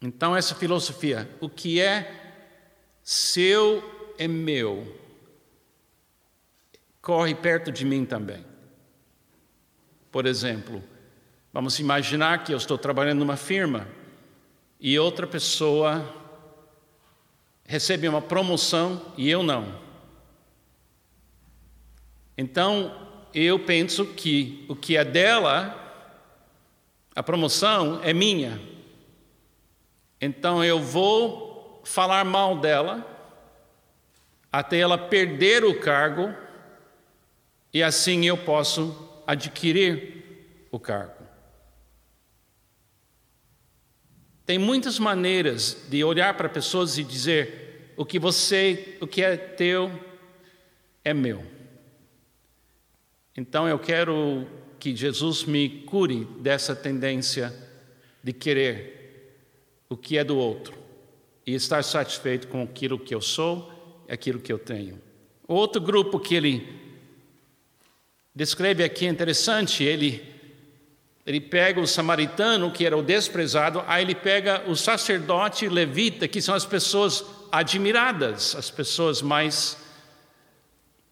Então, 0.00 0.36
essa 0.36 0.54
filosofia, 0.54 1.28
o 1.40 1.48
que 1.48 1.80
é 1.80 2.20
seu 3.02 3.91
é 4.18 4.28
meu, 4.28 4.98
corre 7.00 7.34
perto 7.34 7.70
de 7.70 7.84
mim 7.84 8.04
também. 8.04 8.44
Por 10.10 10.26
exemplo, 10.26 10.82
Vamos 11.52 11.78
imaginar 11.78 12.44
que 12.44 12.54
eu 12.54 12.56
estou 12.56 12.78
trabalhando 12.78 13.18
numa 13.18 13.36
firma 13.36 13.86
e 14.80 14.98
outra 14.98 15.26
pessoa 15.26 16.02
recebe 17.62 18.08
uma 18.08 18.22
promoção 18.22 19.12
e 19.18 19.28
eu 19.28 19.42
não. 19.42 19.78
Então, 22.38 23.06
eu 23.34 23.58
penso 23.58 24.06
que 24.06 24.64
o 24.66 24.74
que 24.74 24.96
é 24.96 25.04
dela, 25.04 25.78
a 27.14 27.22
promoção 27.22 28.00
é 28.02 28.14
minha. 28.14 28.58
Então, 30.18 30.64
eu 30.64 30.80
vou 30.80 31.82
falar 31.84 32.24
mal 32.24 32.56
dela 32.56 33.06
até 34.52 34.78
ela 34.78 34.98
perder 34.98 35.64
o 35.64 35.80
cargo 35.80 36.32
e 37.72 37.82
assim 37.82 38.26
eu 38.26 38.36
posso 38.36 39.22
adquirir 39.26 40.66
o 40.70 40.78
cargo. 40.78 41.22
Tem 44.44 44.58
muitas 44.58 44.98
maneiras 44.98 45.86
de 45.88 46.04
olhar 46.04 46.36
para 46.36 46.48
pessoas 46.48 46.98
e 46.98 47.04
dizer: 47.04 47.94
o 47.96 48.04
que 48.04 48.18
você, 48.18 48.98
o 49.00 49.06
que 49.06 49.22
é 49.22 49.36
teu 49.36 49.90
é 51.02 51.14
meu. 51.14 51.42
Então 53.34 53.66
eu 53.66 53.78
quero 53.78 54.46
que 54.78 54.94
Jesus 54.94 55.44
me 55.44 55.82
cure 55.86 56.26
dessa 56.40 56.76
tendência 56.76 57.54
de 58.22 58.32
querer 58.32 59.38
o 59.88 59.96
que 59.96 60.18
é 60.18 60.24
do 60.24 60.36
outro 60.36 60.76
e 61.46 61.54
estar 61.54 61.82
satisfeito 61.82 62.48
com 62.48 62.62
aquilo 62.62 62.98
que 62.98 63.14
eu 63.14 63.20
sou 63.20 63.71
aquilo 64.12 64.38
que 64.38 64.52
eu 64.52 64.58
tenho. 64.58 65.00
Outro 65.48 65.80
grupo 65.80 66.20
que 66.20 66.34
ele 66.34 66.80
descreve 68.34 68.84
aqui 68.84 69.06
é 69.06 69.08
interessante, 69.08 69.82
ele 69.82 70.30
ele 71.24 71.40
pega 71.40 71.80
o 71.80 71.86
samaritano, 71.86 72.72
que 72.72 72.84
era 72.84 72.96
o 72.96 73.02
desprezado, 73.02 73.84
aí 73.86 74.02
ele 74.02 74.14
pega 74.14 74.68
o 74.68 74.74
sacerdote 74.74 75.68
levita, 75.68 76.26
que 76.26 76.42
são 76.42 76.52
as 76.52 76.66
pessoas 76.66 77.24
admiradas, 77.52 78.56
as 78.56 78.72
pessoas 78.72 79.22
mais, 79.22 79.78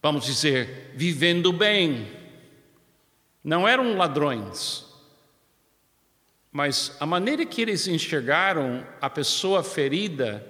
vamos 0.02 0.24
dizer, 0.24 0.90
vivendo 0.96 1.52
bem. 1.52 2.10
Não 3.44 3.68
eram 3.68 3.96
ladrões, 3.96 4.84
mas 6.50 6.96
a 6.98 7.06
maneira 7.06 7.46
que 7.46 7.62
eles 7.62 7.86
enxergaram 7.86 8.84
a 9.00 9.08
pessoa 9.08 9.62
ferida 9.62 10.44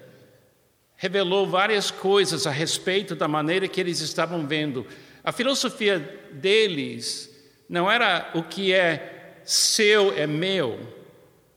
revelou 1.00 1.46
várias 1.46 1.90
coisas 1.90 2.46
a 2.46 2.50
respeito 2.50 3.16
da 3.16 3.26
maneira 3.26 3.66
que 3.66 3.80
eles 3.80 4.00
estavam 4.00 4.46
vendo. 4.46 4.86
A 5.24 5.32
filosofia 5.32 5.98
deles 6.30 7.34
não 7.66 7.90
era 7.90 8.30
o 8.34 8.42
que 8.42 8.74
é 8.74 9.40
seu 9.42 10.12
é 10.14 10.26
meu, 10.26 10.78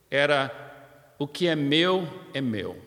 era 0.09 0.49
o 1.19 1.27
que 1.27 1.49
é 1.49 1.57
meu 1.57 2.07
é 2.33 2.39
meu. 2.39 2.81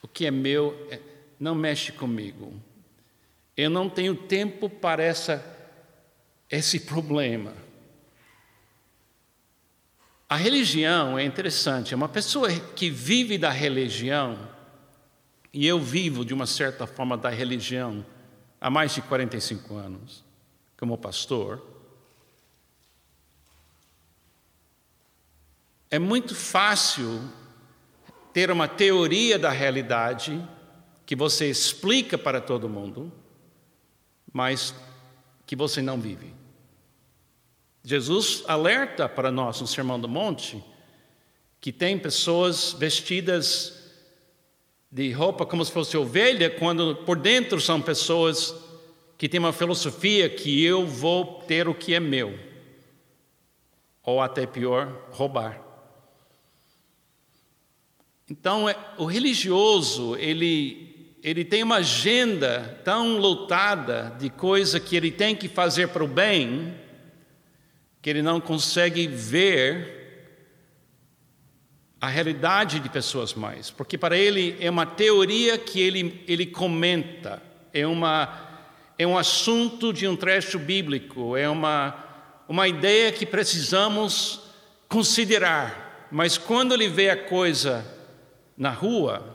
O 0.00 0.06
que 0.06 0.24
é 0.24 0.30
meu 0.30 0.86
é, 0.88 1.00
não 1.40 1.56
mexe 1.56 1.90
comigo. 1.90 2.54
Eu 3.56 3.68
não 3.68 3.90
tenho 3.90 4.14
tempo 4.14 4.70
para 4.70 5.02
essa, 5.02 5.44
esse 6.48 6.78
problema. 6.78 7.52
A 10.28 10.34
religião 10.34 11.16
é 11.16 11.24
interessante, 11.24 11.94
é 11.94 11.96
uma 11.96 12.08
pessoa 12.08 12.48
que 12.50 12.90
vive 12.90 13.38
da 13.38 13.50
religião, 13.50 14.36
e 15.52 15.66
eu 15.66 15.80
vivo 15.80 16.24
de 16.24 16.34
uma 16.34 16.46
certa 16.46 16.86
forma 16.86 17.16
da 17.16 17.30
religião 17.30 18.04
há 18.60 18.68
mais 18.68 18.92
de 18.94 19.02
45 19.02 19.76
anos, 19.76 20.24
como 20.76 20.98
pastor. 20.98 21.64
É 25.88 25.98
muito 25.98 26.34
fácil 26.34 27.22
ter 28.32 28.50
uma 28.50 28.66
teoria 28.66 29.38
da 29.38 29.50
realidade 29.50 30.46
que 31.06 31.14
você 31.14 31.48
explica 31.48 32.18
para 32.18 32.40
todo 32.40 32.68
mundo, 32.68 33.12
mas 34.32 34.74
que 35.46 35.54
você 35.54 35.80
não 35.80 35.98
vive. 35.98 36.35
Jesus 37.88 38.42
alerta 38.48 39.08
para 39.08 39.30
nós 39.30 39.60
no 39.60 39.66
Sermão 39.68 40.00
do 40.00 40.08
Monte 40.08 40.60
que 41.60 41.70
tem 41.70 41.96
pessoas 41.96 42.72
vestidas 42.72 43.92
de 44.90 45.12
roupa 45.12 45.46
como 45.46 45.64
se 45.64 45.70
fosse 45.70 45.96
ovelha, 45.96 46.50
quando 46.50 46.96
por 47.06 47.16
dentro 47.16 47.60
são 47.60 47.80
pessoas 47.80 48.52
que 49.16 49.28
têm 49.28 49.38
uma 49.38 49.52
filosofia 49.52 50.28
que 50.28 50.64
eu 50.64 50.84
vou 50.84 51.44
ter 51.46 51.68
o 51.68 51.74
que 51.76 51.94
é 51.94 52.00
meu, 52.00 52.36
ou 54.02 54.20
até 54.20 54.46
pior, 54.46 54.92
roubar. 55.12 55.62
Então, 58.28 58.68
é, 58.68 58.76
o 58.98 59.04
religioso, 59.04 60.16
ele, 60.16 61.16
ele 61.22 61.44
tem 61.44 61.62
uma 61.62 61.76
agenda 61.76 62.80
tão 62.84 63.16
lotada 63.18 64.12
de 64.18 64.28
coisa 64.28 64.80
que 64.80 64.96
ele 64.96 65.12
tem 65.12 65.36
que 65.36 65.46
fazer 65.46 65.90
para 65.90 66.02
o 66.02 66.08
bem, 66.08 66.84
que 68.06 68.10
ele 68.10 68.22
não 68.22 68.40
consegue 68.40 69.08
ver 69.08 70.38
a 72.00 72.06
realidade 72.06 72.78
de 72.78 72.88
pessoas 72.88 73.34
mais, 73.34 73.68
porque 73.68 73.98
para 73.98 74.16
ele 74.16 74.56
é 74.60 74.70
uma 74.70 74.86
teoria 74.86 75.58
que 75.58 75.80
ele, 75.80 76.22
ele 76.28 76.46
comenta, 76.46 77.42
é, 77.72 77.84
uma, 77.84 78.62
é 78.96 79.04
um 79.04 79.18
assunto 79.18 79.92
de 79.92 80.06
um 80.06 80.14
trecho 80.14 80.56
bíblico, 80.56 81.36
é 81.36 81.48
uma, 81.48 81.96
uma 82.48 82.68
ideia 82.68 83.10
que 83.10 83.26
precisamos 83.26 84.40
considerar, 84.88 86.06
mas 86.12 86.38
quando 86.38 86.74
ele 86.74 86.86
vê 86.86 87.10
a 87.10 87.24
coisa 87.24 87.84
na 88.56 88.70
rua, 88.70 89.34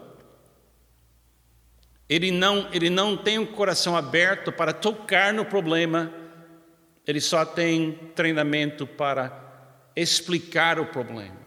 ele 2.07 2.31
não, 2.31 2.69
ele 2.71 2.89
não 2.89 3.17
tem 3.17 3.37
um 3.37 3.45
coração 3.45 3.97
aberto 3.97 4.49
para 4.49 4.71
tocar 4.71 5.33
no 5.33 5.43
problema, 5.43 6.20
ele 7.05 7.19
só 7.19 7.45
tem 7.45 7.93
treinamento 8.15 8.85
para 8.85 9.51
explicar 9.95 10.79
o 10.79 10.85
problema. 10.85 11.41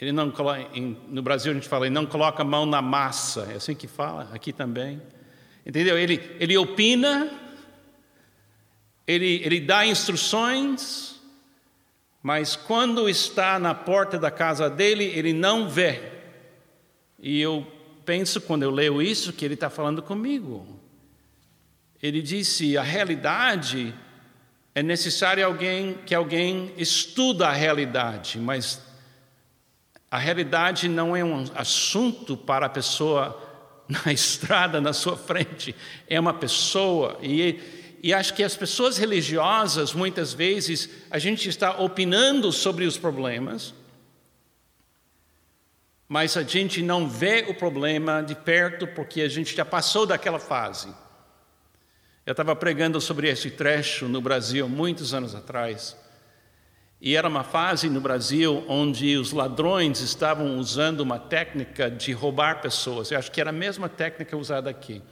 Ele 0.00 0.12
não 0.12 0.32
no 1.08 1.22
Brasil 1.22 1.52
a 1.52 1.54
gente 1.54 1.68
fala, 1.68 1.86
ele 1.86 1.94
não 1.94 2.04
coloca 2.04 2.42
a 2.42 2.44
mão 2.44 2.66
na 2.66 2.82
massa, 2.82 3.48
é 3.52 3.56
assim 3.56 3.74
que 3.74 3.86
fala, 3.86 4.28
aqui 4.32 4.52
também. 4.52 5.00
Entendeu? 5.64 5.96
Ele, 5.96 6.20
ele 6.38 6.58
opina, 6.58 7.30
ele, 9.06 9.40
ele 9.44 9.60
dá 9.60 9.86
instruções, 9.86 11.20
mas 12.22 12.56
quando 12.56 13.08
está 13.08 13.58
na 13.58 13.74
porta 13.74 14.18
da 14.18 14.30
casa 14.30 14.68
dele, 14.68 15.04
ele 15.04 15.32
não 15.32 15.68
vê. 15.68 16.12
E 17.18 17.40
eu 17.40 17.66
penso, 18.04 18.40
quando 18.40 18.62
eu 18.62 18.70
leio 18.70 19.00
isso, 19.00 19.32
que 19.32 19.44
ele 19.44 19.54
está 19.54 19.70
falando 19.70 20.02
comigo. 20.02 20.73
Ele 22.04 22.20
disse: 22.20 22.76
a 22.76 22.82
realidade 22.82 23.94
é 24.74 24.82
necessário 24.82 25.42
alguém 25.42 25.94
que 26.04 26.14
alguém 26.14 26.70
estuda 26.76 27.48
a 27.48 27.52
realidade, 27.52 28.38
mas 28.38 28.78
a 30.10 30.18
realidade 30.18 30.86
não 30.86 31.16
é 31.16 31.24
um 31.24 31.46
assunto 31.54 32.36
para 32.36 32.66
a 32.66 32.68
pessoa 32.68 33.40
na 33.88 34.12
estrada 34.12 34.82
na 34.82 34.92
sua 34.92 35.16
frente, 35.16 35.74
é 36.06 36.20
uma 36.20 36.34
pessoa 36.34 37.18
e 37.22 37.82
e 38.02 38.12
acho 38.12 38.34
que 38.34 38.42
as 38.42 38.54
pessoas 38.54 38.98
religiosas, 38.98 39.94
muitas 39.94 40.34
vezes, 40.34 40.90
a 41.10 41.18
gente 41.18 41.48
está 41.48 41.80
opinando 41.80 42.52
sobre 42.52 42.84
os 42.84 42.98
problemas, 42.98 43.72
mas 46.06 46.36
a 46.36 46.42
gente 46.42 46.82
não 46.82 47.08
vê 47.08 47.46
o 47.48 47.54
problema 47.54 48.20
de 48.20 48.34
perto 48.34 48.86
porque 48.88 49.22
a 49.22 49.28
gente 49.28 49.56
já 49.56 49.64
passou 49.64 50.04
daquela 50.04 50.38
fase. 50.38 50.94
Eu 52.26 52.30
estava 52.30 52.56
pregando 52.56 52.98
sobre 53.02 53.28
esse 53.28 53.50
trecho 53.50 54.08
no 54.08 54.18
Brasil 54.18 54.66
muitos 54.66 55.12
anos 55.12 55.34
atrás. 55.34 55.94
E 56.98 57.16
era 57.16 57.28
uma 57.28 57.44
fase 57.44 57.90
no 57.90 58.00
Brasil 58.00 58.64
onde 58.66 59.14
os 59.18 59.30
ladrões 59.30 60.00
estavam 60.00 60.56
usando 60.56 61.00
uma 61.00 61.18
técnica 61.18 61.90
de 61.90 62.12
roubar 62.12 62.62
pessoas. 62.62 63.10
Eu 63.10 63.18
acho 63.18 63.30
que 63.30 63.42
era 63.42 63.50
a 63.50 63.52
mesma 63.52 63.90
técnica 63.90 64.34
usada 64.38 64.70
aqui. 64.70 65.02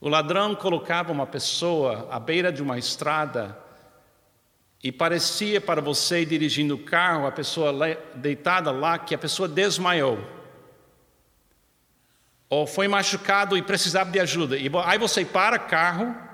O 0.00 0.08
ladrão 0.08 0.54
colocava 0.54 1.12
uma 1.12 1.26
pessoa 1.26 2.08
à 2.10 2.18
beira 2.18 2.50
de 2.50 2.62
uma 2.62 2.78
estrada 2.78 3.54
e 4.82 4.90
parecia 4.90 5.60
para 5.60 5.82
você 5.82 6.24
dirigindo 6.24 6.74
o 6.74 6.84
carro, 6.84 7.26
a 7.26 7.32
pessoa 7.32 7.70
deitada 8.14 8.70
lá, 8.70 8.98
que 8.98 9.14
a 9.14 9.18
pessoa 9.18 9.46
desmaiou. 9.46 10.18
Ou 12.48 12.66
foi 12.66 12.88
machucado 12.88 13.58
e 13.58 13.62
precisava 13.62 14.10
de 14.10 14.18
ajuda. 14.18 14.56
E 14.56 14.70
aí 14.86 14.98
você 14.98 15.22
para 15.22 15.56
o 15.56 15.68
carro, 15.68 16.29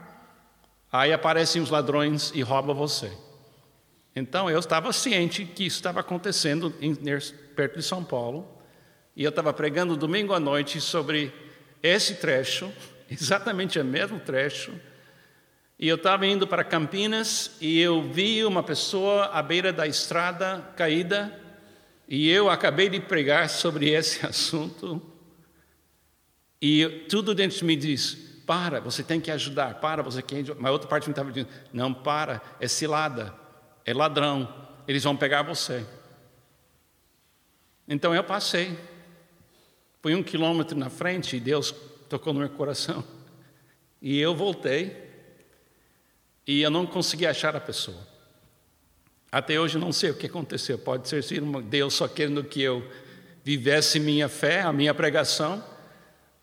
aí 1.00 1.12
aparecem 1.12 1.60
os 1.60 1.70
ladrões 1.70 2.32
e 2.34 2.42
roubam 2.42 2.74
você. 2.74 3.12
Então 4.14 4.48
eu 4.48 4.58
estava 4.58 4.92
ciente 4.92 5.44
que 5.44 5.66
isso 5.66 5.76
estava 5.76 6.00
acontecendo 6.00 6.74
em, 6.80 6.94
perto 6.94 7.76
de 7.76 7.82
São 7.82 8.02
Paulo. 8.02 8.48
E 9.14 9.24
eu 9.24 9.30
estava 9.30 9.52
pregando 9.52 9.96
domingo 9.96 10.32
à 10.32 10.40
noite 10.40 10.80
sobre 10.80 11.32
esse 11.82 12.16
trecho 12.16 12.72
exatamente 13.10 13.78
o 13.78 13.84
mesmo 13.84 14.18
trecho. 14.20 14.72
E 15.78 15.86
eu 15.88 15.96
estava 15.96 16.26
indo 16.26 16.46
para 16.46 16.64
Campinas 16.64 17.52
e 17.60 17.78
eu 17.78 18.02
vi 18.02 18.44
uma 18.44 18.62
pessoa 18.62 19.26
à 19.26 19.42
beira 19.42 19.72
da 19.72 19.86
estrada 19.86 20.72
caída 20.74 21.38
e 22.08 22.30
eu 22.30 22.48
acabei 22.48 22.88
de 22.88 23.00
pregar 23.00 23.50
sobre 23.50 23.90
esse 23.92 24.24
assunto 24.24 25.02
e 26.60 27.04
tudo 27.08 27.34
dentro 27.34 27.58
de 27.58 27.64
mim 27.64 27.76
diz: 27.78 28.25
para, 28.46 28.80
você 28.80 29.02
tem 29.02 29.20
que 29.20 29.30
ajudar, 29.30 29.80
para, 29.80 30.02
você 30.02 30.22
tem 30.22 30.44
que. 30.44 30.54
Mas 30.54 30.70
outra 30.70 30.88
parte 30.88 31.10
estava 31.10 31.32
dizendo: 31.32 31.50
não, 31.72 31.92
para, 31.92 32.40
é 32.60 32.68
cilada, 32.68 33.34
é 33.84 33.92
ladrão, 33.92 34.48
eles 34.86 35.02
vão 35.02 35.16
pegar 35.16 35.42
você. 35.42 35.84
Então 37.88 38.14
eu 38.14 38.22
passei, 38.24 38.78
fui 40.00 40.14
um 40.14 40.22
quilômetro 40.22 40.78
na 40.78 40.88
frente 40.88 41.36
e 41.36 41.40
Deus 41.40 41.74
tocou 42.08 42.32
no 42.32 42.40
meu 42.40 42.48
coração. 42.48 43.04
E 44.00 44.18
eu 44.18 44.34
voltei 44.34 45.04
e 46.46 46.62
eu 46.62 46.70
não 46.70 46.86
consegui 46.86 47.26
achar 47.26 47.56
a 47.56 47.60
pessoa. 47.60 48.06
Até 49.30 49.58
hoje 49.58 49.78
não 49.78 49.92
sei 49.92 50.10
o 50.10 50.14
que 50.14 50.26
aconteceu. 50.26 50.78
Pode 50.78 51.08
ser 51.08 51.22
Deus 51.64 51.94
só 51.94 52.06
querendo 52.06 52.44
que 52.44 52.62
eu 52.62 52.88
vivesse 53.42 53.98
minha 53.98 54.28
fé, 54.28 54.62
a 54.62 54.72
minha 54.72 54.94
pregação, 54.94 55.62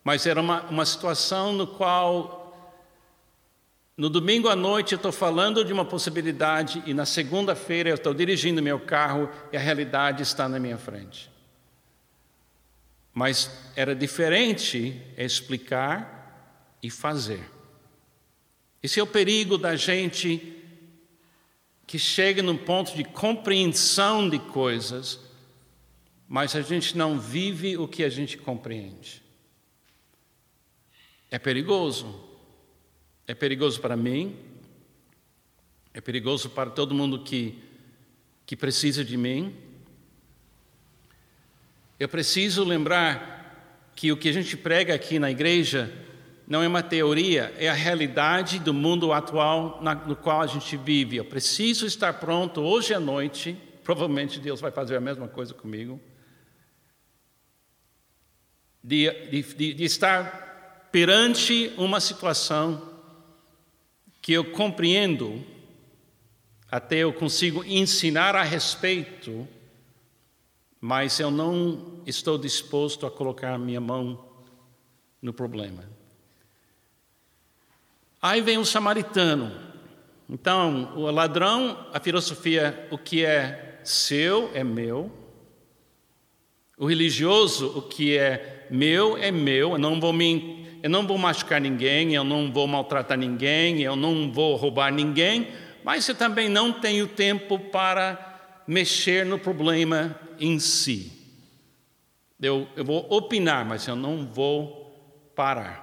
mas 0.04 0.26
era 0.26 0.42
uma, 0.42 0.62
uma 0.64 0.86
situação 0.86 1.54
no 1.54 1.66
qual 1.66 2.44
no 3.96 4.10
domingo 4.10 4.50
à 4.50 4.56
noite 4.56 4.94
eu 4.94 4.96
estou 4.98 5.12
falando 5.12 5.64
de 5.64 5.72
uma 5.72 5.86
possibilidade 5.86 6.82
e 6.86 6.94
na 6.94 7.06
segunda-feira 7.06 7.90
eu 7.90 7.96
estou 7.96 8.14
dirigindo 8.14 8.62
meu 8.62 8.80
carro 8.80 9.30
e 9.52 9.58
a 9.58 9.60
realidade 9.60 10.24
está 10.24 10.50
na 10.50 10.60
minha 10.60 10.78
frente. 10.78 11.32
Mas 13.14 13.52
era 13.76 13.96
diferente 13.96 15.00
explicar 15.16 16.76
e 16.82 16.90
fazer. 16.90 17.48
Esse 18.82 19.00
é 19.00 19.04
o 19.04 19.08
perigo 19.08 19.58
da 19.58 19.76
gente 19.76 20.60
que 21.86 22.00
chega 22.00 22.42
num 22.42 22.58
ponto 22.58 22.96
de 22.96 23.04
compreensão 23.04 24.28
de 24.28 24.40
coisas, 24.40 25.20
mas 26.28 26.56
a 26.56 26.62
gente 26.62 26.98
não 26.98 27.20
vive 27.20 27.78
o 27.78 27.88
que 27.88 28.04
a 28.04 28.10
gente 28.10 28.38
compreende. 28.38 29.23
É 31.34 31.40
perigoso. 31.40 32.14
É 33.26 33.34
perigoso 33.34 33.82
para 33.82 33.98
mim, 33.98 34.38
é 35.92 36.00
perigoso 36.00 36.52
para 36.52 36.70
todo 36.70 36.94
mundo 36.94 37.24
que, 37.24 37.58
que 38.46 38.56
precisa 38.56 39.04
de 39.04 39.18
mim. 39.18 39.56
Eu 42.00 42.08
preciso 42.08 42.64
lembrar 42.64 43.90
que 43.96 44.12
o 44.12 44.18
que 44.18 44.30
a 44.30 44.32
gente 44.32 44.56
prega 44.56 44.94
aqui 44.94 45.18
na 45.18 45.32
igreja 45.32 45.92
não 46.48 46.62
é 46.62 46.68
uma 46.68 46.84
teoria, 46.84 47.52
é 47.58 47.68
a 47.68 47.74
realidade 47.74 48.60
do 48.60 48.72
mundo 48.72 49.12
atual 49.12 49.82
no 50.06 50.16
qual 50.16 50.42
a 50.42 50.46
gente 50.46 50.78
vive. 50.78 51.18
Eu 51.18 51.26
preciso 51.26 51.88
estar 51.88 52.14
pronto 52.14 52.62
hoje 52.62 52.94
à 52.94 53.00
noite, 53.00 53.58
provavelmente 53.84 54.40
Deus 54.40 54.62
vai 54.62 54.70
fazer 54.70 54.98
a 54.98 55.02
mesma 55.02 55.28
coisa 55.28 55.52
comigo, 55.52 56.00
de, 58.84 59.10
de, 59.32 59.74
de 59.74 59.84
estar 59.84 60.53
perante 60.94 61.74
uma 61.76 62.00
situação 62.00 62.80
que 64.22 64.32
eu 64.32 64.52
compreendo, 64.52 65.44
até 66.70 66.98
eu 66.98 67.12
consigo 67.12 67.64
ensinar 67.64 68.36
a 68.36 68.44
respeito, 68.44 69.48
mas 70.80 71.20
eu 71.20 71.32
não 71.32 72.04
estou 72.06 72.38
disposto 72.38 73.08
a 73.08 73.12
colocar 73.12 73.58
minha 73.58 73.82
mão 73.82 74.24
no 75.20 75.34
problema. 75.34 75.84
Aí 78.22 78.40
vem 78.42 78.60
o 78.60 78.66
samaritano. 78.66 79.52
Então, 80.30 80.94
o 80.96 81.10
ladrão, 81.10 81.88
a 81.92 82.00
filosofia, 82.00 82.88
o 82.92 83.00
que 83.00 83.26
é 83.26 83.82
seu 83.84 84.52
é 84.54 84.64
meu. 84.64 85.12
O 86.78 86.86
religioso, 86.86 87.80
o 87.80 87.82
que 87.82 88.16
é 88.16 88.68
meu 88.70 89.18
é 89.18 89.32
meu, 89.32 89.72
eu 89.72 89.78
não 89.80 90.00
vou 90.00 90.14
me 90.14 90.63
eu 90.84 90.90
não 90.90 91.08
vou 91.08 91.18
machucar 91.18 91.62
ninguém, 91.62 92.14
eu 92.14 92.26
não 92.26 92.52
vou 92.52 92.68
maltratar 92.68 93.18
ninguém, 93.18 93.82
eu 93.82 93.96
não 93.96 94.30
vou 94.30 94.58
roubar 94.58 94.92
ninguém, 94.92 95.48
mas 95.82 96.10
eu 96.10 96.14
também 96.14 96.50
não 96.50 96.74
tenho 96.74 97.08
tempo 97.08 97.58
para 97.58 98.64
mexer 98.68 99.26
no 99.26 99.40
problema 99.40 100.20
em 100.38 100.60
si. 100.60 101.10
Eu, 102.42 102.68
eu 102.76 102.84
vou 102.84 103.08
opinar, 103.10 103.66
mas 103.66 103.88
eu 103.88 103.96
não 103.96 104.28
vou 104.28 105.32
parar. 105.34 105.82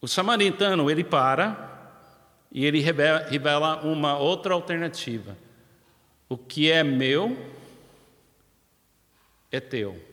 O 0.00 0.08
samaritano, 0.08 0.90
ele 0.90 1.04
para 1.04 1.68
e 2.50 2.64
ele 2.64 2.80
revela 2.80 3.82
uma 3.84 4.16
outra 4.16 4.54
alternativa. 4.54 5.36
O 6.30 6.38
que 6.38 6.70
é 6.70 6.82
meu 6.82 7.36
é 9.52 9.60
teu. 9.60 10.09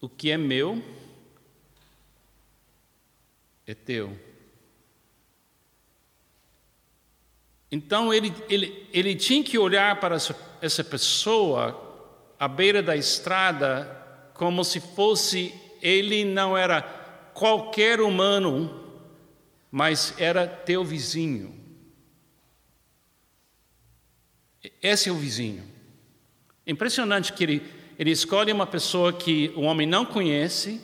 O 0.00 0.08
que 0.08 0.30
é 0.30 0.36
meu 0.36 0.82
é 3.66 3.74
teu. 3.74 4.16
Então 7.70 8.14
ele, 8.14 8.32
ele, 8.48 8.88
ele 8.92 9.14
tinha 9.16 9.42
que 9.42 9.58
olhar 9.58 9.98
para 9.98 10.16
essa, 10.16 10.58
essa 10.60 10.84
pessoa 10.84 11.82
à 12.38 12.46
beira 12.46 12.82
da 12.82 12.96
estrada 12.96 13.92
como 14.34 14.62
se 14.64 14.80
fosse 14.80 15.52
ele 15.82 16.24
não 16.24 16.56
era 16.56 16.82
qualquer 17.34 18.00
humano, 18.00 18.84
mas 19.70 20.14
era 20.18 20.46
teu 20.46 20.84
vizinho. 20.84 21.54
Esse 24.82 25.08
é 25.08 25.12
o 25.12 25.16
vizinho. 25.16 25.64
Impressionante 26.66 27.32
que 27.32 27.44
ele 27.44 27.60
ele 27.98 28.10
escolhe 28.10 28.52
uma 28.52 28.66
pessoa 28.66 29.12
que 29.12 29.52
o 29.56 29.62
homem 29.62 29.86
não 29.86 30.04
conhece, 30.04 30.80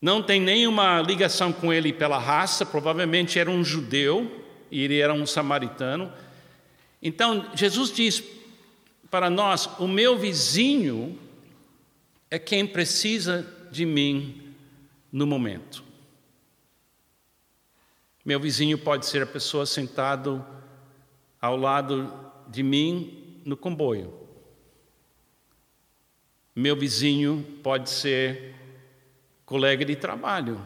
não 0.00 0.22
tem 0.22 0.40
nenhuma 0.40 1.00
ligação 1.00 1.52
com 1.52 1.72
ele 1.72 1.92
pela 1.92 2.18
raça, 2.18 2.64
provavelmente 2.64 3.38
era 3.38 3.50
um 3.50 3.64
judeu 3.64 4.44
e 4.70 4.82
ele 4.82 4.98
era 4.98 5.12
um 5.12 5.26
samaritano. 5.26 6.12
Então, 7.02 7.50
Jesus 7.54 7.90
diz 7.90 8.22
para 9.10 9.30
nós: 9.30 9.68
o 9.78 9.88
meu 9.88 10.18
vizinho 10.18 11.18
é 12.30 12.38
quem 12.38 12.66
precisa 12.66 13.46
de 13.70 13.84
mim 13.84 14.54
no 15.10 15.26
momento. 15.26 15.82
Meu 18.24 18.38
vizinho 18.38 18.76
pode 18.76 19.06
ser 19.06 19.22
a 19.22 19.26
pessoa 19.26 19.64
sentado 19.64 20.44
ao 21.40 21.56
lado 21.56 22.12
de 22.48 22.62
mim 22.62 23.40
no 23.44 23.56
comboio. 23.56 24.19
Meu 26.54 26.76
vizinho 26.76 27.44
pode 27.62 27.88
ser 27.90 28.54
colega 29.44 29.84
de 29.84 29.96
trabalho, 29.96 30.60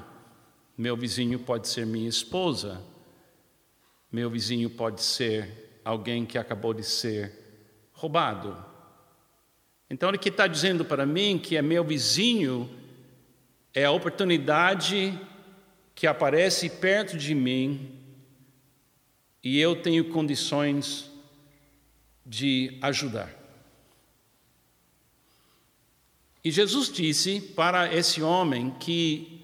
meu 0.76 0.96
vizinho 0.96 1.38
pode 1.38 1.68
ser 1.68 1.86
minha 1.86 2.08
esposa, 2.08 2.82
meu 4.10 4.30
vizinho 4.30 4.70
pode 4.70 5.02
ser 5.02 5.80
alguém 5.84 6.24
que 6.24 6.38
acabou 6.38 6.72
de 6.72 6.82
ser 6.82 7.32
roubado. 7.92 8.56
Então, 9.90 10.08
ele 10.08 10.18
que 10.18 10.30
está 10.30 10.46
dizendo 10.46 10.84
para 10.84 11.04
mim 11.04 11.38
que 11.38 11.56
é 11.56 11.62
meu 11.62 11.84
vizinho 11.84 12.68
é 13.74 13.84
a 13.84 13.90
oportunidade 13.90 15.18
que 15.94 16.06
aparece 16.06 16.70
perto 16.70 17.16
de 17.16 17.34
mim 17.34 18.00
e 19.42 19.60
eu 19.60 19.76
tenho 19.76 20.08
condições 20.08 21.10
de 22.24 22.78
ajudar. 22.80 23.43
E 26.44 26.50
Jesus 26.50 26.92
disse 26.92 27.40
para 27.40 27.92
esse 27.94 28.20
homem 28.20 28.70
que 28.78 29.40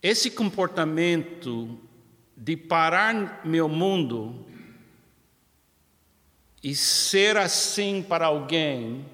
esse 0.00 0.30
comportamento 0.30 1.76
de 2.36 2.56
parar 2.56 3.44
meu 3.44 3.68
mundo 3.68 4.46
e 6.62 6.72
ser 6.74 7.36
assim 7.36 8.00
para 8.00 8.26
alguém 8.26 9.04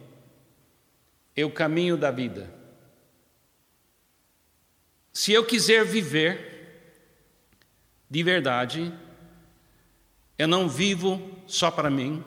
é 1.35 1.42
o 1.42 1.51
caminho 1.51 1.97
da 1.97 2.11
vida. 2.11 2.53
Se 5.11 5.33
eu 5.33 5.44
quiser 5.44 5.87
viver 5.87 6.53
de 8.11 8.23
verdade, 8.23 8.92
eu 10.37 10.47
não 10.47 10.68
vivo 10.68 11.20
só 11.47 11.70
para 11.70 11.90
mim, 11.90 12.23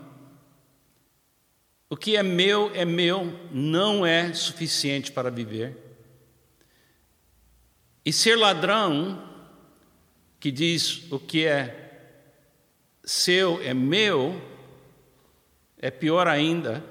o 1.89 1.95
que 1.95 2.17
é 2.17 2.23
meu 2.23 2.71
é 2.73 2.83
meu, 2.83 3.25
não 3.51 4.05
é 4.05 4.33
suficiente 4.33 5.11
para 5.11 5.31
viver. 5.31 5.77
E 8.05 8.11
ser 8.11 8.35
ladrão, 8.35 9.23
que 10.39 10.51
diz 10.51 11.09
o 11.11 11.19
que 11.19 11.45
é 11.45 11.85
seu 13.03 13.61
é 13.61 13.73
meu, 13.73 14.41
é 15.77 15.89
pior 15.89 16.27
ainda. 16.27 16.83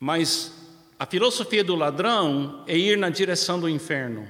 Mas 0.00 0.54
a 0.98 1.04
filosofia 1.04 1.62
do 1.62 1.74
ladrão 1.74 2.64
é 2.66 2.76
ir 2.76 2.96
na 2.96 3.10
direção 3.10 3.60
do 3.60 3.68
inferno. 3.68 4.28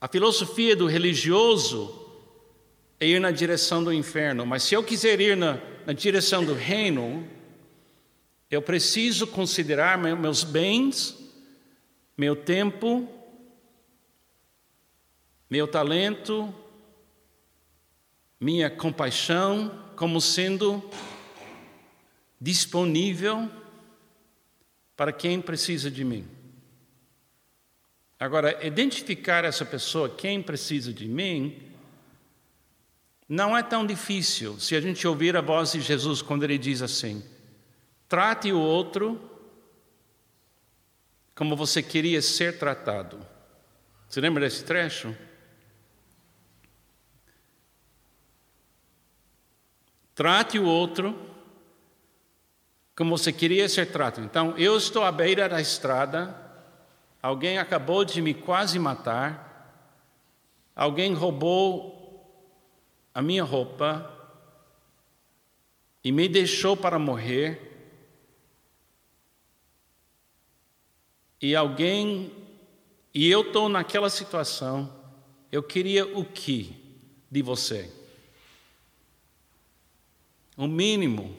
A 0.00 0.08
filosofia 0.08 0.74
do 0.74 0.86
religioso 0.86 2.01
é 3.02 3.06
ir 3.06 3.20
na 3.20 3.32
direção 3.32 3.82
do 3.82 3.92
inferno, 3.92 4.46
mas 4.46 4.62
se 4.62 4.76
eu 4.76 4.84
quiser 4.84 5.20
ir 5.20 5.36
na, 5.36 5.60
na 5.84 5.92
direção 5.92 6.44
do 6.44 6.54
reino, 6.54 7.28
eu 8.48 8.62
preciso 8.62 9.26
considerar 9.26 9.98
meus 9.98 10.44
bens, 10.44 11.18
meu 12.16 12.36
tempo, 12.36 13.08
meu 15.50 15.66
talento, 15.66 16.54
minha 18.38 18.70
compaixão 18.70 19.76
como 19.96 20.20
sendo 20.20 20.80
disponível 22.40 23.50
para 24.96 25.12
quem 25.12 25.40
precisa 25.40 25.90
de 25.90 26.04
mim. 26.04 26.24
Agora, 28.16 28.64
identificar 28.64 29.44
essa 29.44 29.64
pessoa, 29.64 30.08
quem 30.08 30.40
precisa 30.40 30.92
de 30.92 31.08
mim, 31.08 31.71
não 33.32 33.56
é 33.56 33.62
tão 33.62 33.86
difícil 33.86 34.60
se 34.60 34.76
a 34.76 34.80
gente 34.82 35.08
ouvir 35.08 35.34
a 35.38 35.40
voz 35.40 35.72
de 35.72 35.80
Jesus 35.80 36.20
quando 36.20 36.42
ele 36.42 36.58
diz 36.58 36.82
assim: 36.82 37.24
trate 38.06 38.52
o 38.52 38.60
outro 38.60 39.18
como 41.34 41.56
você 41.56 41.82
queria 41.82 42.20
ser 42.20 42.58
tratado. 42.58 43.26
Você 44.06 44.20
lembra 44.20 44.42
desse 44.42 44.62
trecho? 44.62 45.16
Trate 50.14 50.58
o 50.58 50.66
outro 50.66 51.18
como 52.94 53.16
você 53.16 53.32
queria 53.32 53.66
ser 53.66 53.90
tratado. 53.90 54.26
Então, 54.26 54.54
eu 54.58 54.76
estou 54.76 55.04
à 55.04 55.10
beira 55.10 55.48
da 55.48 55.58
estrada, 55.58 56.36
alguém 57.22 57.56
acabou 57.56 58.04
de 58.04 58.20
me 58.20 58.34
quase 58.34 58.78
matar, 58.78 59.88
alguém 60.76 61.14
roubou 61.14 62.01
a 63.14 63.20
minha 63.20 63.44
roupa 63.44 64.08
e 66.04 66.10
me 66.10 66.28
deixou 66.28 66.76
para 66.76 66.98
morrer, 66.98 67.70
e 71.40 71.54
alguém, 71.54 72.32
e 73.14 73.28
eu 73.28 73.42
estou 73.42 73.68
naquela 73.68 74.10
situação, 74.10 74.92
eu 75.50 75.62
queria 75.62 76.06
o 76.18 76.24
que 76.24 76.76
de 77.30 77.42
você? 77.42 77.90
O 80.56 80.66
mínimo, 80.66 81.36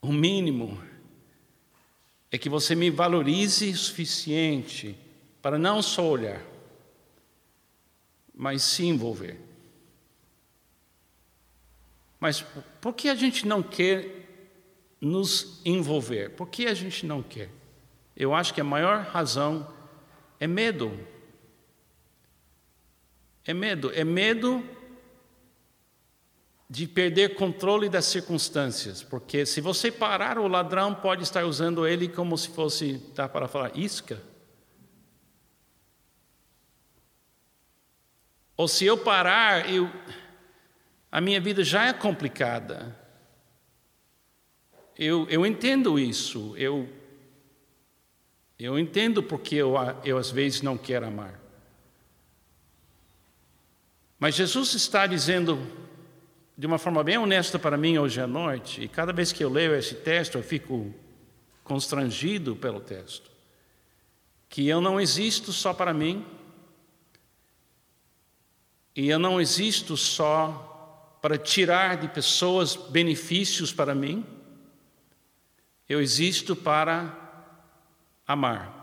o 0.00 0.12
mínimo 0.12 0.82
é 2.30 2.38
que 2.38 2.48
você 2.48 2.74
me 2.74 2.90
valorize 2.90 3.70
o 3.70 3.76
suficiente 3.76 4.96
para 5.40 5.58
não 5.58 5.82
só 5.82 6.06
olhar, 6.06 6.44
mas 8.34 8.62
se 8.62 8.84
envolver. 8.84 9.47
Mas 12.20 12.44
por 12.80 12.94
que 12.94 13.08
a 13.08 13.14
gente 13.14 13.46
não 13.46 13.62
quer 13.62 14.26
nos 15.00 15.60
envolver? 15.64 16.30
Por 16.30 16.48
que 16.48 16.66
a 16.66 16.74
gente 16.74 17.06
não 17.06 17.22
quer? 17.22 17.50
Eu 18.16 18.34
acho 18.34 18.52
que 18.52 18.60
a 18.60 18.64
maior 18.64 19.04
razão 19.04 19.72
é 20.40 20.46
medo. 20.46 20.98
É 23.44 23.54
medo, 23.54 23.90
é 23.94 24.04
medo 24.04 24.62
de 26.68 26.86
perder 26.86 27.34
controle 27.34 27.88
das 27.88 28.04
circunstâncias, 28.04 29.02
porque 29.02 29.46
se 29.46 29.58
você 29.58 29.90
parar, 29.90 30.38
o 30.38 30.46
ladrão 30.46 30.94
pode 30.94 31.22
estar 31.22 31.46
usando 31.46 31.86
ele 31.86 32.08
como 32.08 32.36
se 32.36 32.48
fosse, 32.50 32.98
tá 33.14 33.26
para 33.26 33.48
falar, 33.48 33.74
isca. 33.74 34.22
Ou 38.54 38.68
se 38.68 38.84
eu 38.84 38.98
parar, 38.98 39.72
eu 39.72 39.90
a 41.10 41.20
minha 41.20 41.40
vida 41.40 41.64
já 41.64 41.86
é 41.86 41.92
complicada. 41.92 42.94
Eu, 44.96 45.26
eu 45.28 45.46
entendo 45.46 45.98
isso, 45.98 46.54
eu, 46.56 46.88
eu 48.58 48.78
entendo 48.78 49.22
porque 49.22 49.54
eu, 49.54 49.74
eu 50.04 50.18
às 50.18 50.30
vezes 50.30 50.60
não 50.60 50.76
quero 50.76 51.06
amar. 51.06 51.40
Mas 54.18 54.34
Jesus 54.34 54.74
está 54.74 55.06
dizendo 55.06 55.64
de 56.56 56.66
uma 56.66 56.76
forma 56.76 57.04
bem 57.04 57.16
honesta 57.16 57.56
para 57.56 57.76
mim 57.76 57.98
hoje 57.98 58.20
à 58.20 58.26
noite, 58.26 58.82
e 58.82 58.88
cada 58.88 59.12
vez 59.12 59.30
que 59.30 59.44
eu 59.44 59.48
leio 59.48 59.76
esse 59.76 59.94
texto 59.94 60.36
eu 60.36 60.42
fico 60.42 60.92
constrangido 61.62 62.56
pelo 62.56 62.80
texto, 62.80 63.30
que 64.48 64.66
eu 64.66 64.80
não 64.80 65.00
existo 65.00 65.52
só 65.52 65.72
para 65.72 65.94
mim, 65.94 66.26
e 68.96 69.08
eu 69.08 69.20
não 69.20 69.40
existo 69.40 69.96
só 69.96 70.74
para 71.20 71.36
tirar 71.36 71.96
de 71.96 72.08
pessoas 72.08 72.76
benefícios 72.76 73.72
para 73.72 73.94
mim. 73.94 74.24
Eu 75.88 76.00
existo 76.00 76.54
para 76.54 77.16
amar. 78.26 78.76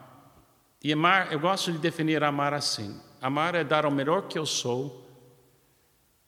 E 0.84 0.92
amar, 0.92 1.32
eu 1.32 1.40
gosto 1.40 1.72
de 1.72 1.78
definir 1.78 2.24
amar 2.24 2.54
assim: 2.54 3.00
amar 3.22 3.56
é 3.56 3.64
dar 3.64 3.86
o 3.86 3.92
melhor 3.92 4.28
que 4.28 4.38
eu 4.38 4.46
sou, 4.46 5.06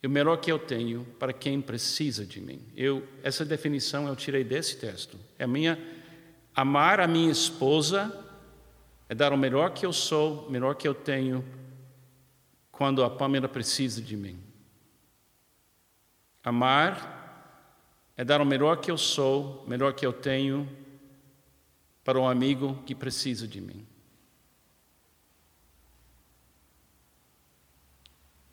e 0.01 0.07
o 0.07 0.09
melhor 0.09 0.37
que 0.37 0.51
eu 0.51 0.59
tenho 0.59 1.05
para 1.19 1.33
quem 1.33 1.61
precisa 1.61 2.25
de 2.25 2.39
mim. 2.39 2.61
Eu, 2.75 3.05
essa 3.23 3.43
definição 3.43 4.07
eu 4.07 4.15
tirei 4.15 4.43
desse 4.43 4.77
texto. 4.77 5.17
É 5.37 5.45
minha 5.45 5.77
amar 6.55 6.99
a 6.99 7.07
minha 7.07 7.31
esposa 7.31 8.23
é 9.09 9.15
dar 9.15 9.31
o 9.31 9.37
melhor 9.37 9.71
que 9.71 9.85
eu 9.85 9.93
sou, 9.93 10.47
o 10.47 10.51
melhor 10.51 10.75
que 10.75 10.87
eu 10.87 10.93
tenho 10.93 11.45
quando 12.71 13.03
a 13.03 13.09
Pamela 13.09 13.47
precisa 13.47 14.01
de 14.01 14.17
mim. 14.17 14.46
Amar 16.43 17.17
é 18.15 18.23
dar 18.23 18.41
o 18.41 18.45
melhor 18.45 18.77
que 18.77 18.89
eu 18.89 18.97
sou, 18.97 19.63
o 19.65 19.69
melhor 19.69 19.93
que 19.93 20.05
eu 20.05 20.13
tenho, 20.13 20.67
para 22.03 22.19
um 22.19 22.27
amigo 22.27 22.81
que 22.85 22.95
precisa 22.95 23.47
de 23.47 23.59
mim. 23.59 23.85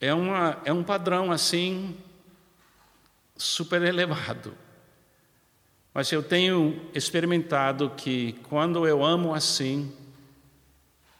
É, 0.00 0.12
uma, 0.12 0.60
é 0.64 0.72
um 0.72 0.84
padrão 0.84 1.32
assim, 1.32 1.96
super 3.36 3.80
elevado. 3.80 4.54
Mas 5.94 6.10
eu 6.10 6.22
tenho 6.22 6.90
experimentado 6.92 7.90
que 7.90 8.32
quando 8.48 8.86
eu 8.86 9.04
amo 9.04 9.32
assim, 9.32 9.96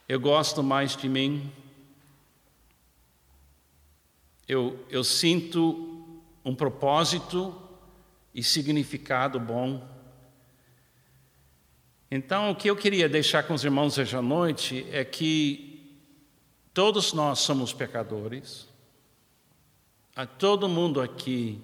eu 0.07 0.19
gosto 0.19 0.61
mais 0.61 0.95
de 0.95 1.07
mim, 1.07 1.51
eu, 4.47 4.77
eu 4.89 5.03
sinto 5.03 5.94
um 6.45 6.53
propósito 6.53 7.59
e 8.33 8.43
significado 8.43 9.39
bom. 9.39 9.83
Então, 12.11 12.51
o 12.51 12.55
que 12.55 12.69
eu 12.69 12.75
queria 12.75 13.09
deixar 13.09 13.43
com 13.43 13.55
os 13.55 13.63
irmãos 13.63 13.97
hoje 13.97 14.15
à 14.15 14.21
noite 14.21 14.85
é 14.91 15.03
que 15.03 15.99
todos 16.71 17.13
nós 17.13 17.39
somos 17.39 17.73
pecadores, 17.73 18.67
a 20.15 20.25
todo 20.25 20.69
mundo 20.69 21.01
aqui 21.01 21.59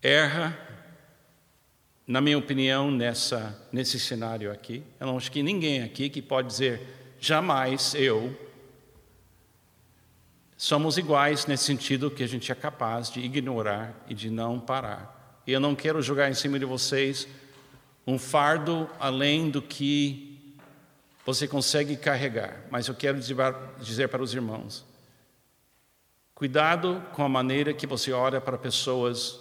erra, 0.00 0.56
na 2.06 2.20
minha 2.20 2.38
opinião, 2.38 2.90
nessa, 2.90 3.68
nesse 3.72 3.98
cenário 3.98 4.52
aqui. 4.52 4.82
Eu 5.00 5.08
não 5.08 5.16
acho 5.16 5.32
que 5.32 5.42
ninguém 5.42 5.82
aqui 5.82 6.08
que 6.08 6.22
pode 6.22 6.46
dizer 6.46 7.16
jamais 7.18 7.94
eu 7.94 8.45
Somos 10.56 10.96
iguais 10.96 11.44
nesse 11.44 11.64
sentido 11.64 12.10
que 12.10 12.22
a 12.22 12.26
gente 12.26 12.50
é 12.50 12.54
capaz 12.54 13.10
de 13.10 13.20
ignorar 13.20 13.94
e 14.08 14.14
de 14.14 14.30
não 14.30 14.58
parar. 14.58 15.42
E 15.46 15.52
eu 15.52 15.60
não 15.60 15.74
quero 15.74 16.00
jogar 16.00 16.30
em 16.30 16.34
cima 16.34 16.58
de 16.58 16.64
vocês 16.64 17.28
um 18.06 18.18
fardo 18.18 18.88
além 18.98 19.50
do 19.50 19.60
que 19.60 20.56
você 21.26 21.46
consegue 21.48 21.96
carregar, 21.96 22.64
mas 22.70 22.86
eu 22.86 22.94
quero 22.94 23.18
dizer 23.18 24.08
para 24.08 24.22
os 24.22 24.32
irmãos: 24.32 24.86
cuidado 26.34 27.02
com 27.12 27.22
a 27.22 27.28
maneira 27.28 27.74
que 27.74 27.86
você 27.86 28.12
olha 28.12 28.40
para 28.40 28.56
pessoas 28.56 29.40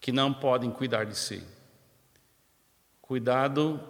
que 0.00 0.10
não 0.10 0.32
podem 0.32 0.70
cuidar 0.70 1.04
de 1.04 1.16
si. 1.16 1.44
Cuidado 3.00 3.80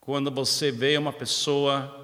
quando 0.00 0.30
você 0.30 0.70
vê 0.70 0.96
uma 0.96 1.12
pessoa 1.12 1.97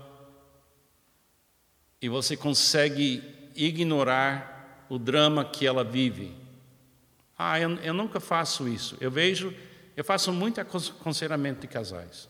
e 2.04 2.08
você 2.10 2.36
consegue 2.36 3.50
ignorar 3.56 4.84
o 4.90 4.98
drama 4.98 5.42
que 5.42 5.66
ela 5.66 5.82
vive. 5.82 6.36
Ah, 7.38 7.58
eu, 7.58 7.76
eu 7.76 7.94
nunca 7.94 8.20
faço 8.20 8.68
isso. 8.68 8.94
Eu 9.00 9.10
vejo, 9.10 9.54
eu 9.96 10.04
faço 10.04 10.30
muito 10.30 10.60
aconselhamento 10.60 11.62
de 11.62 11.66
casais. 11.66 12.28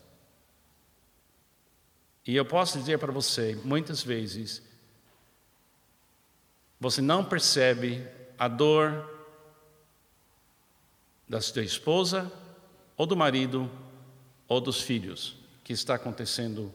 E 2.25 2.33
eu 2.33 2.45
posso 2.45 2.79
dizer 2.79 2.99
para 2.99 3.11
você, 3.11 3.59
muitas 3.65 4.01
vezes, 4.01 4.63
você 6.79 7.01
não 7.01 7.25
percebe 7.25 8.01
a 8.39 8.47
dor 8.47 9.13
da 11.27 11.41
sua 11.41 11.63
esposa, 11.63 12.31
ou 12.95 13.05
do 13.05 13.17
marido, 13.17 13.69
ou 14.47 14.61
dos 14.61 14.79
filhos 14.79 15.35
que 15.65 15.73
está 15.73 15.95
acontecendo 15.95 16.73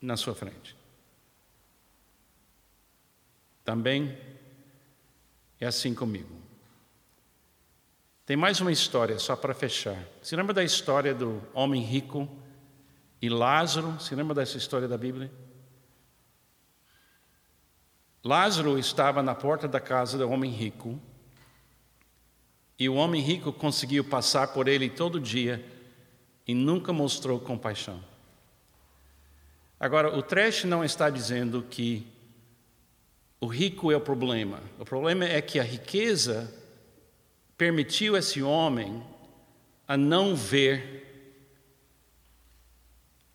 na 0.00 0.16
sua 0.16 0.34
frente. 0.34 0.79
Também 3.70 4.18
é 5.60 5.64
assim 5.64 5.94
comigo. 5.94 6.34
Tem 8.26 8.36
mais 8.36 8.60
uma 8.60 8.72
história, 8.72 9.16
só 9.20 9.36
para 9.36 9.54
fechar. 9.54 9.96
Se 10.20 10.34
lembra 10.34 10.52
da 10.52 10.64
história 10.64 11.14
do 11.14 11.40
homem 11.54 11.80
rico 11.80 12.28
e 13.22 13.28
Lázaro? 13.28 14.00
Se 14.00 14.12
lembra 14.12 14.34
dessa 14.34 14.58
história 14.58 14.88
da 14.88 14.98
Bíblia? 14.98 15.30
Lázaro 18.24 18.76
estava 18.76 19.22
na 19.22 19.36
porta 19.36 19.68
da 19.68 19.78
casa 19.78 20.18
do 20.18 20.28
homem 20.28 20.50
rico 20.50 21.00
e 22.76 22.88
o 22.88 22.94
homem 22.94 23.22
rico 23.22 23.52
conseguiu 23.52 24.02
passar 24.02 24.48
por 24.48 24.66
ele 24.66 24.90
todo 24.90 25.20
dia 25.20 25.64
e 26.44 26.54
nunca 26.54 26.92
mostrou 26.92 27.38
compaixão. 27.38 28.02
Agora, 29.78 30.18
o 30.18 30.24
trecho 30.24 30.66
não 30.66 30.84
está 30.84 31.08
dizendo 31.08 31.62
que 31.62 32.09
o 33.40 33.46
rico 33.46 33.90
é 33.90 33.96
o 33.96 34.00
problema. 34.00 34.60
O 34.78 34.84
problema 34.84 35.24
é 35.24 35.40
que 35.40 35.58
a 35.58 35.62
riqueza 35.62 36.52
permitiu 37.56 38.16
esse 38.16 38.42
homem 38.42 39.02
a 39.88 39.96
não 39.96 40.36
ver 40.36 41.00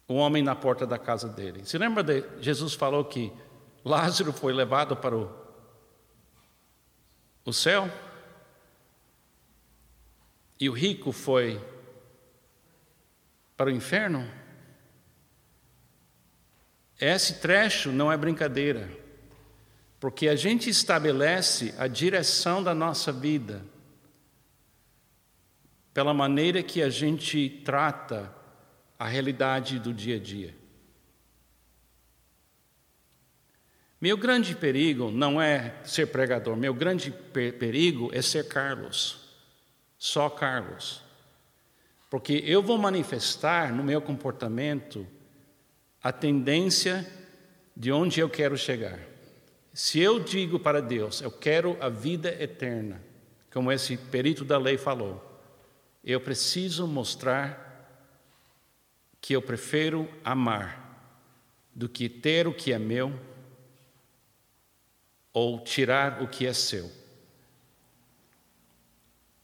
o 0.08 0.14
homem 0.14 0.44
na 0.44 0.56
porta 0.56 0.86
da 0.86 1.00
casa 1.00 1.28
dele. 1.28 1.66
Se 1.66 1.78
lembra 1.78 2.04
de 2.04 2.24
Jesus 2.40 2.76
falou 2.76 3.04
que 3.06 3.32
Lázaro 3.84 4.32
foi 4.32 4.54
levado 4.54 4.96
para 4.96 5.16
o, 5.16 5.32
o 7.44 7.52
céu 7.52 7.92
e 10.60 10.70
o 10.70 10.74
rico 10.74 11.12
foi 11.12 11.62
para 13.58 13.70
o 13.70 13.74
inferno? 13.74 14.30
Esse 17.00 17.40
trecho 17.40 17.92
não 17.92 18.12
é 18.12 18.16
brincadeira, 18.16 18.90
porque 20.00 20.28
a 20.28 20.36
gente 20.36 20.70
estabelece 20.70 21.74
a 21.78 21.88
direção 21.88 22.62
da 22.62 22.74
nossa 22.74 23.12
vida 23.12 23.64
pela 25.94 26.14
maneira 26.14 26.62
que 26.62 26.82
a 26.82 26.90
gente 26.90 27.62
trata 27.64 28.34
a 29.00 29.08
realidade 29.08 29.80
do 29.80 29.94
dia 29.94 30.18
a 30.18 30.20
dia. 30.20 30.54
Meu 34.00 34.18
grande 34.18 34.54
perigo 34.56 35.10
não 35.10 35.42
é 35.42 35.74
ser 35.84 36.08
pregador, 36.08 36.56
meu 36.58 36.74
grande 36.74 37.12
perigo 37.12 38.10
é 38.14 38.22
ser 38.22 38.48
Carlos, 38.48 39.18
só 39.98 40.30
Carlos. 40.30 41.02
Porque 42.10 42.44
eu 42.46 42.62
vou 42.62 42.78
manifestar 42.78 43.74
no 43.74 43.84
meu 43.84 44.02
comportamento 44.02 45.08
a 46.04 46.12
tendência 46.12 47.10
de 47.76 47.92
onde 47.92 48.20
eu 48.20 48.30
quero 48.30 48.58
chegar. 48.58 49.15
Se 49.76 50.00
eu 50.00 50.22
digo 50.22 50.58
para 50.58 50.82
Deus, 50.82 51.20
eu 51.20 51.30
quero 51.30 51.76
a 51.82 51.90
vida 51.90 52.30
eterna, 52.42 53.04
como 53.52 53.70
esse 53.70 53.98
perito 53.98 54.46
da 54.46 54.58
lei 54.58 54.78
falou, 54.78 55.22
eu 56.02 56.22
preciso 56.22 56.88
mostrar 56.88 57.62
que 59.20 59.36
eu 59.36 59.42
prefiro 59.42 60.10
amar 60.24 60.82
do 61.76 61.90
que 61.90 62.08
ter 62.08 62.48
o 62.48 62.54
que 62.54 62.72
é 62.72 62.80
meu 62.80 63.20
ou 65.34 65.60
tirar 65.60 66.24
o 66.24 66.28
que 66.30 66.46
é 66.48 66.54
seu. 66.54 66.90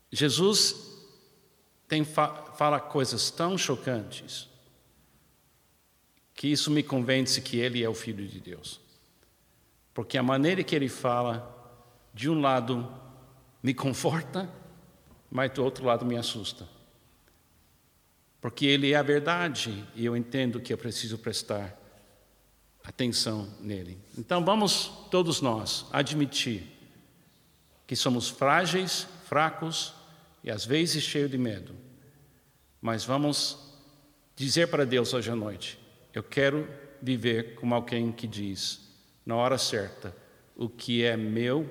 Jesus 0.09 0.97
tem, 1.89 2.05
fala 2.05 2.79
coisas 2.79 3.29
tão 3.29 3.57
chocantes 3.57 4.47
que 6.33 6.47
isso 6.47 6.71
me 6.71 6.81
convence 6.81 7.41
que 7.41 7.59
ele 7.59 7.83
é 7.83 7.89
o 7.89 7.93
Filho 7.93 8.25
de 8.25 8.39
Deus. 8.39 8.80
Porque 9.93 10.17
a 10.17 10.23
maneira 10.23 10.63
que 10.63 10.75
ele 10.75 10.89
fala, 10.89 11.51
de 12.13 12.29
um 12.29 12.39
lado 12.39 12.91
me 13.61 13.73
conforta, 13.73 14.49
mas 15.29 15.51
do 15.51 15.63
outro 15.63 15.85
lado 15.85 16.05
me 16.05 16.17
assusta. 16.17 16.67
Porque 18.39 18.65
ele 18.65 18.91
é 18.91 18.95
a 18.95 19.03
verdade 19.03 19.87
e 19.95 20.05
eu 20.05 20.17
entendo 20.17 20.59
que 20.59 20.73
eu 20.73 20.77
preciso 20.77 21.17
prestar 21.17 21.77
atenção 22.83 23.47
nele. 23.59 23.99
Então 24.17 24.43
vamos 24.43 24.91
todos 25.11 25.41
nós 25.41 25.85
admitir 25.91 26.67
que 27.85 27.95
somos 27.95 28.29
frágeis, 28.29 29.07
fracos 29.25 29.93
e 30.43 30.49
às 30.49 30.65
vezes 30.65 31.03
cheios 31.03 31.29
de 31.29 31.37
medo. 31.37 31.75
Mas 32.81 33.05
vamos 33.05 33.75
dizer 34.35 34.67
para 34.67 34.85
Deus 34.85 35.13
hoje 35.13 35.29
à 35.29 35.35
noite: 35.35 35.79
eu 36.13 36.23
quero 36.23 36.67
viver 37.01 37.55
como 37.55 37.75
alguém 37.75 38.11
que 38.11 38.25
diz, 38.25 38.90
na 39.31 39.37
hora 39.37 39.57
certa, 39.57 40.13
o 40.57 40.67
que 40.67 41.05
é 41.05 41.15
meu 41.15 41.65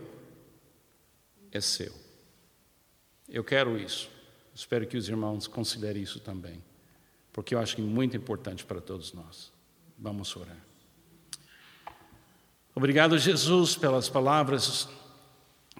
é 1.52 1.60
seu. 1.60 1.92
Eu 3.28 3.44
quero 3.44 3.78
isso. 3.78 4.08
Espero 4.54 4.86
que 4.86 4.96
os 4.96 5.10
irmãos 5.10 5.46
considerem 5.46 6.02
isso 6.02 6.20
também, 6.20 6.64
porque 7.30 7.54
eu 7.54 7.58
acho 7.58 7.76
que 7.76 7.82
é 7.82 7.84
muito 7.84 8.16
importante 8.16 8.64
para 8.64 8.80
todos 8.80 9.12
nós. 9.12 9.52
Vamos 9.98 10.34
orar. 10.34 10.56
Obrigado, 12.74 13.18
Jesus, 13.18 13.76
pelas 13.76 14.08
palavras 14.08 14.88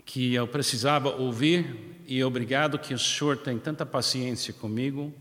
que 0.05 0.35
eu 0.35 0.47
precisava 0.47 1.09
ouvir 1.09 2.03
e 2.07 2.23
obrigado 2.23 2.79
que 2.79 2.93
o 2.93 2.99
Senhor 2.99 3.38
tem 3.38 3.59
tanta 3.59 3.87
paciência 3.87 4.53
comigo. 4.53 5.14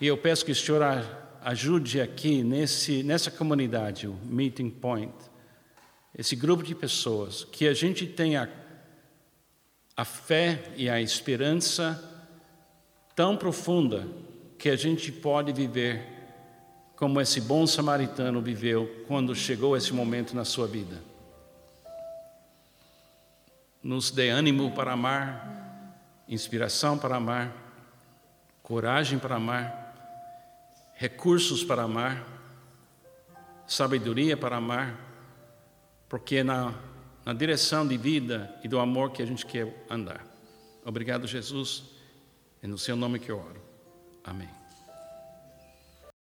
E 0.00 0.06
eu 0.08 0.18
peço 0.18 0.44
que 0.44 0.50
o 0.50 0.56
Senhor 0.56 0.82
ajude 1.44 2.00
aqui 2.00 2.42
nesse, 2.42 3.02
nessa 3.02 3.30
comunidade, 3.30 4.06
o 4.06 4.14
Meeting 4.24 4.70
Point, 4.70 5.12
esse 6.16 6.36
grupo 6.36 6.62
de 6.62 6.74
pessoas, 6.74 7.44
que 7.44 7.66
a 7.66 7.74
gente 7.74 8.06
tenha 8.06 8.48
a 9.96 10.04
fé 10.04 10.72
e 10.76 10.88
a 10.88 11.00
esperança 11.00 12.02
tão 13.14 13.36
profunda 13.36 14.06
que 14.58 14.68
a 14.68 14.76
gente 14.76 15.10
pode 15.10 15.52
viver 15.52 16.06
como 16.96 17.20
esse 17.20 17.40
bom 17.40 17.66
samaritano 17.66 18.40
viveu 18.40 19.04
quando 19.08 19.34
chegou 19.34 19.76
esse 19.76 19.92
momento 19.92 20.36
na 20.36 20.44
sua 20.44 20.68
vida. 20.68 21.02
Nos 23.82 24.12
dê 24.12 24.28
ânimo 24.28 24.70
para 24.70 24.92
amar, 24.92 26.22
inspiração 26.28 26.96
para 26.96 27.16
amar, 27.16 27.52
coragem 28.62 29.18
para 29.18 29.34
amar 29.34 29.81
recursos 31.02 31.64
para 31.64 31.82
amar, 31.82 32.24
sabedoria 33.66 34.36
para 34.36 34.58
amar, 34.58 34.96
porque 36.08 36.36
é 36.36 36.44
na, 36.44 36.72
na 37.24 37.32
direção 37.32 37.84
de 37.84 37.96
vida 37.96 38.54
e 38.62 38.68
do 38.68 38.78
amor 38.78 39.10
que 39.10 39.20
a 39.20 39.26
gente 39.26 39.44
quer 39.44 39.84
andar. 39.90 40.24
Obrigado, 40.84 41.26
Jesus. 41.26 41.82
É 42.62 42.68
no 42.68 42.78
seu 42.78 42.94
nome 42.94 43.18
que 43.18 43.32
eu 43.32 43.38
oro. 43.38 43.60
Amém. 44.22 44.61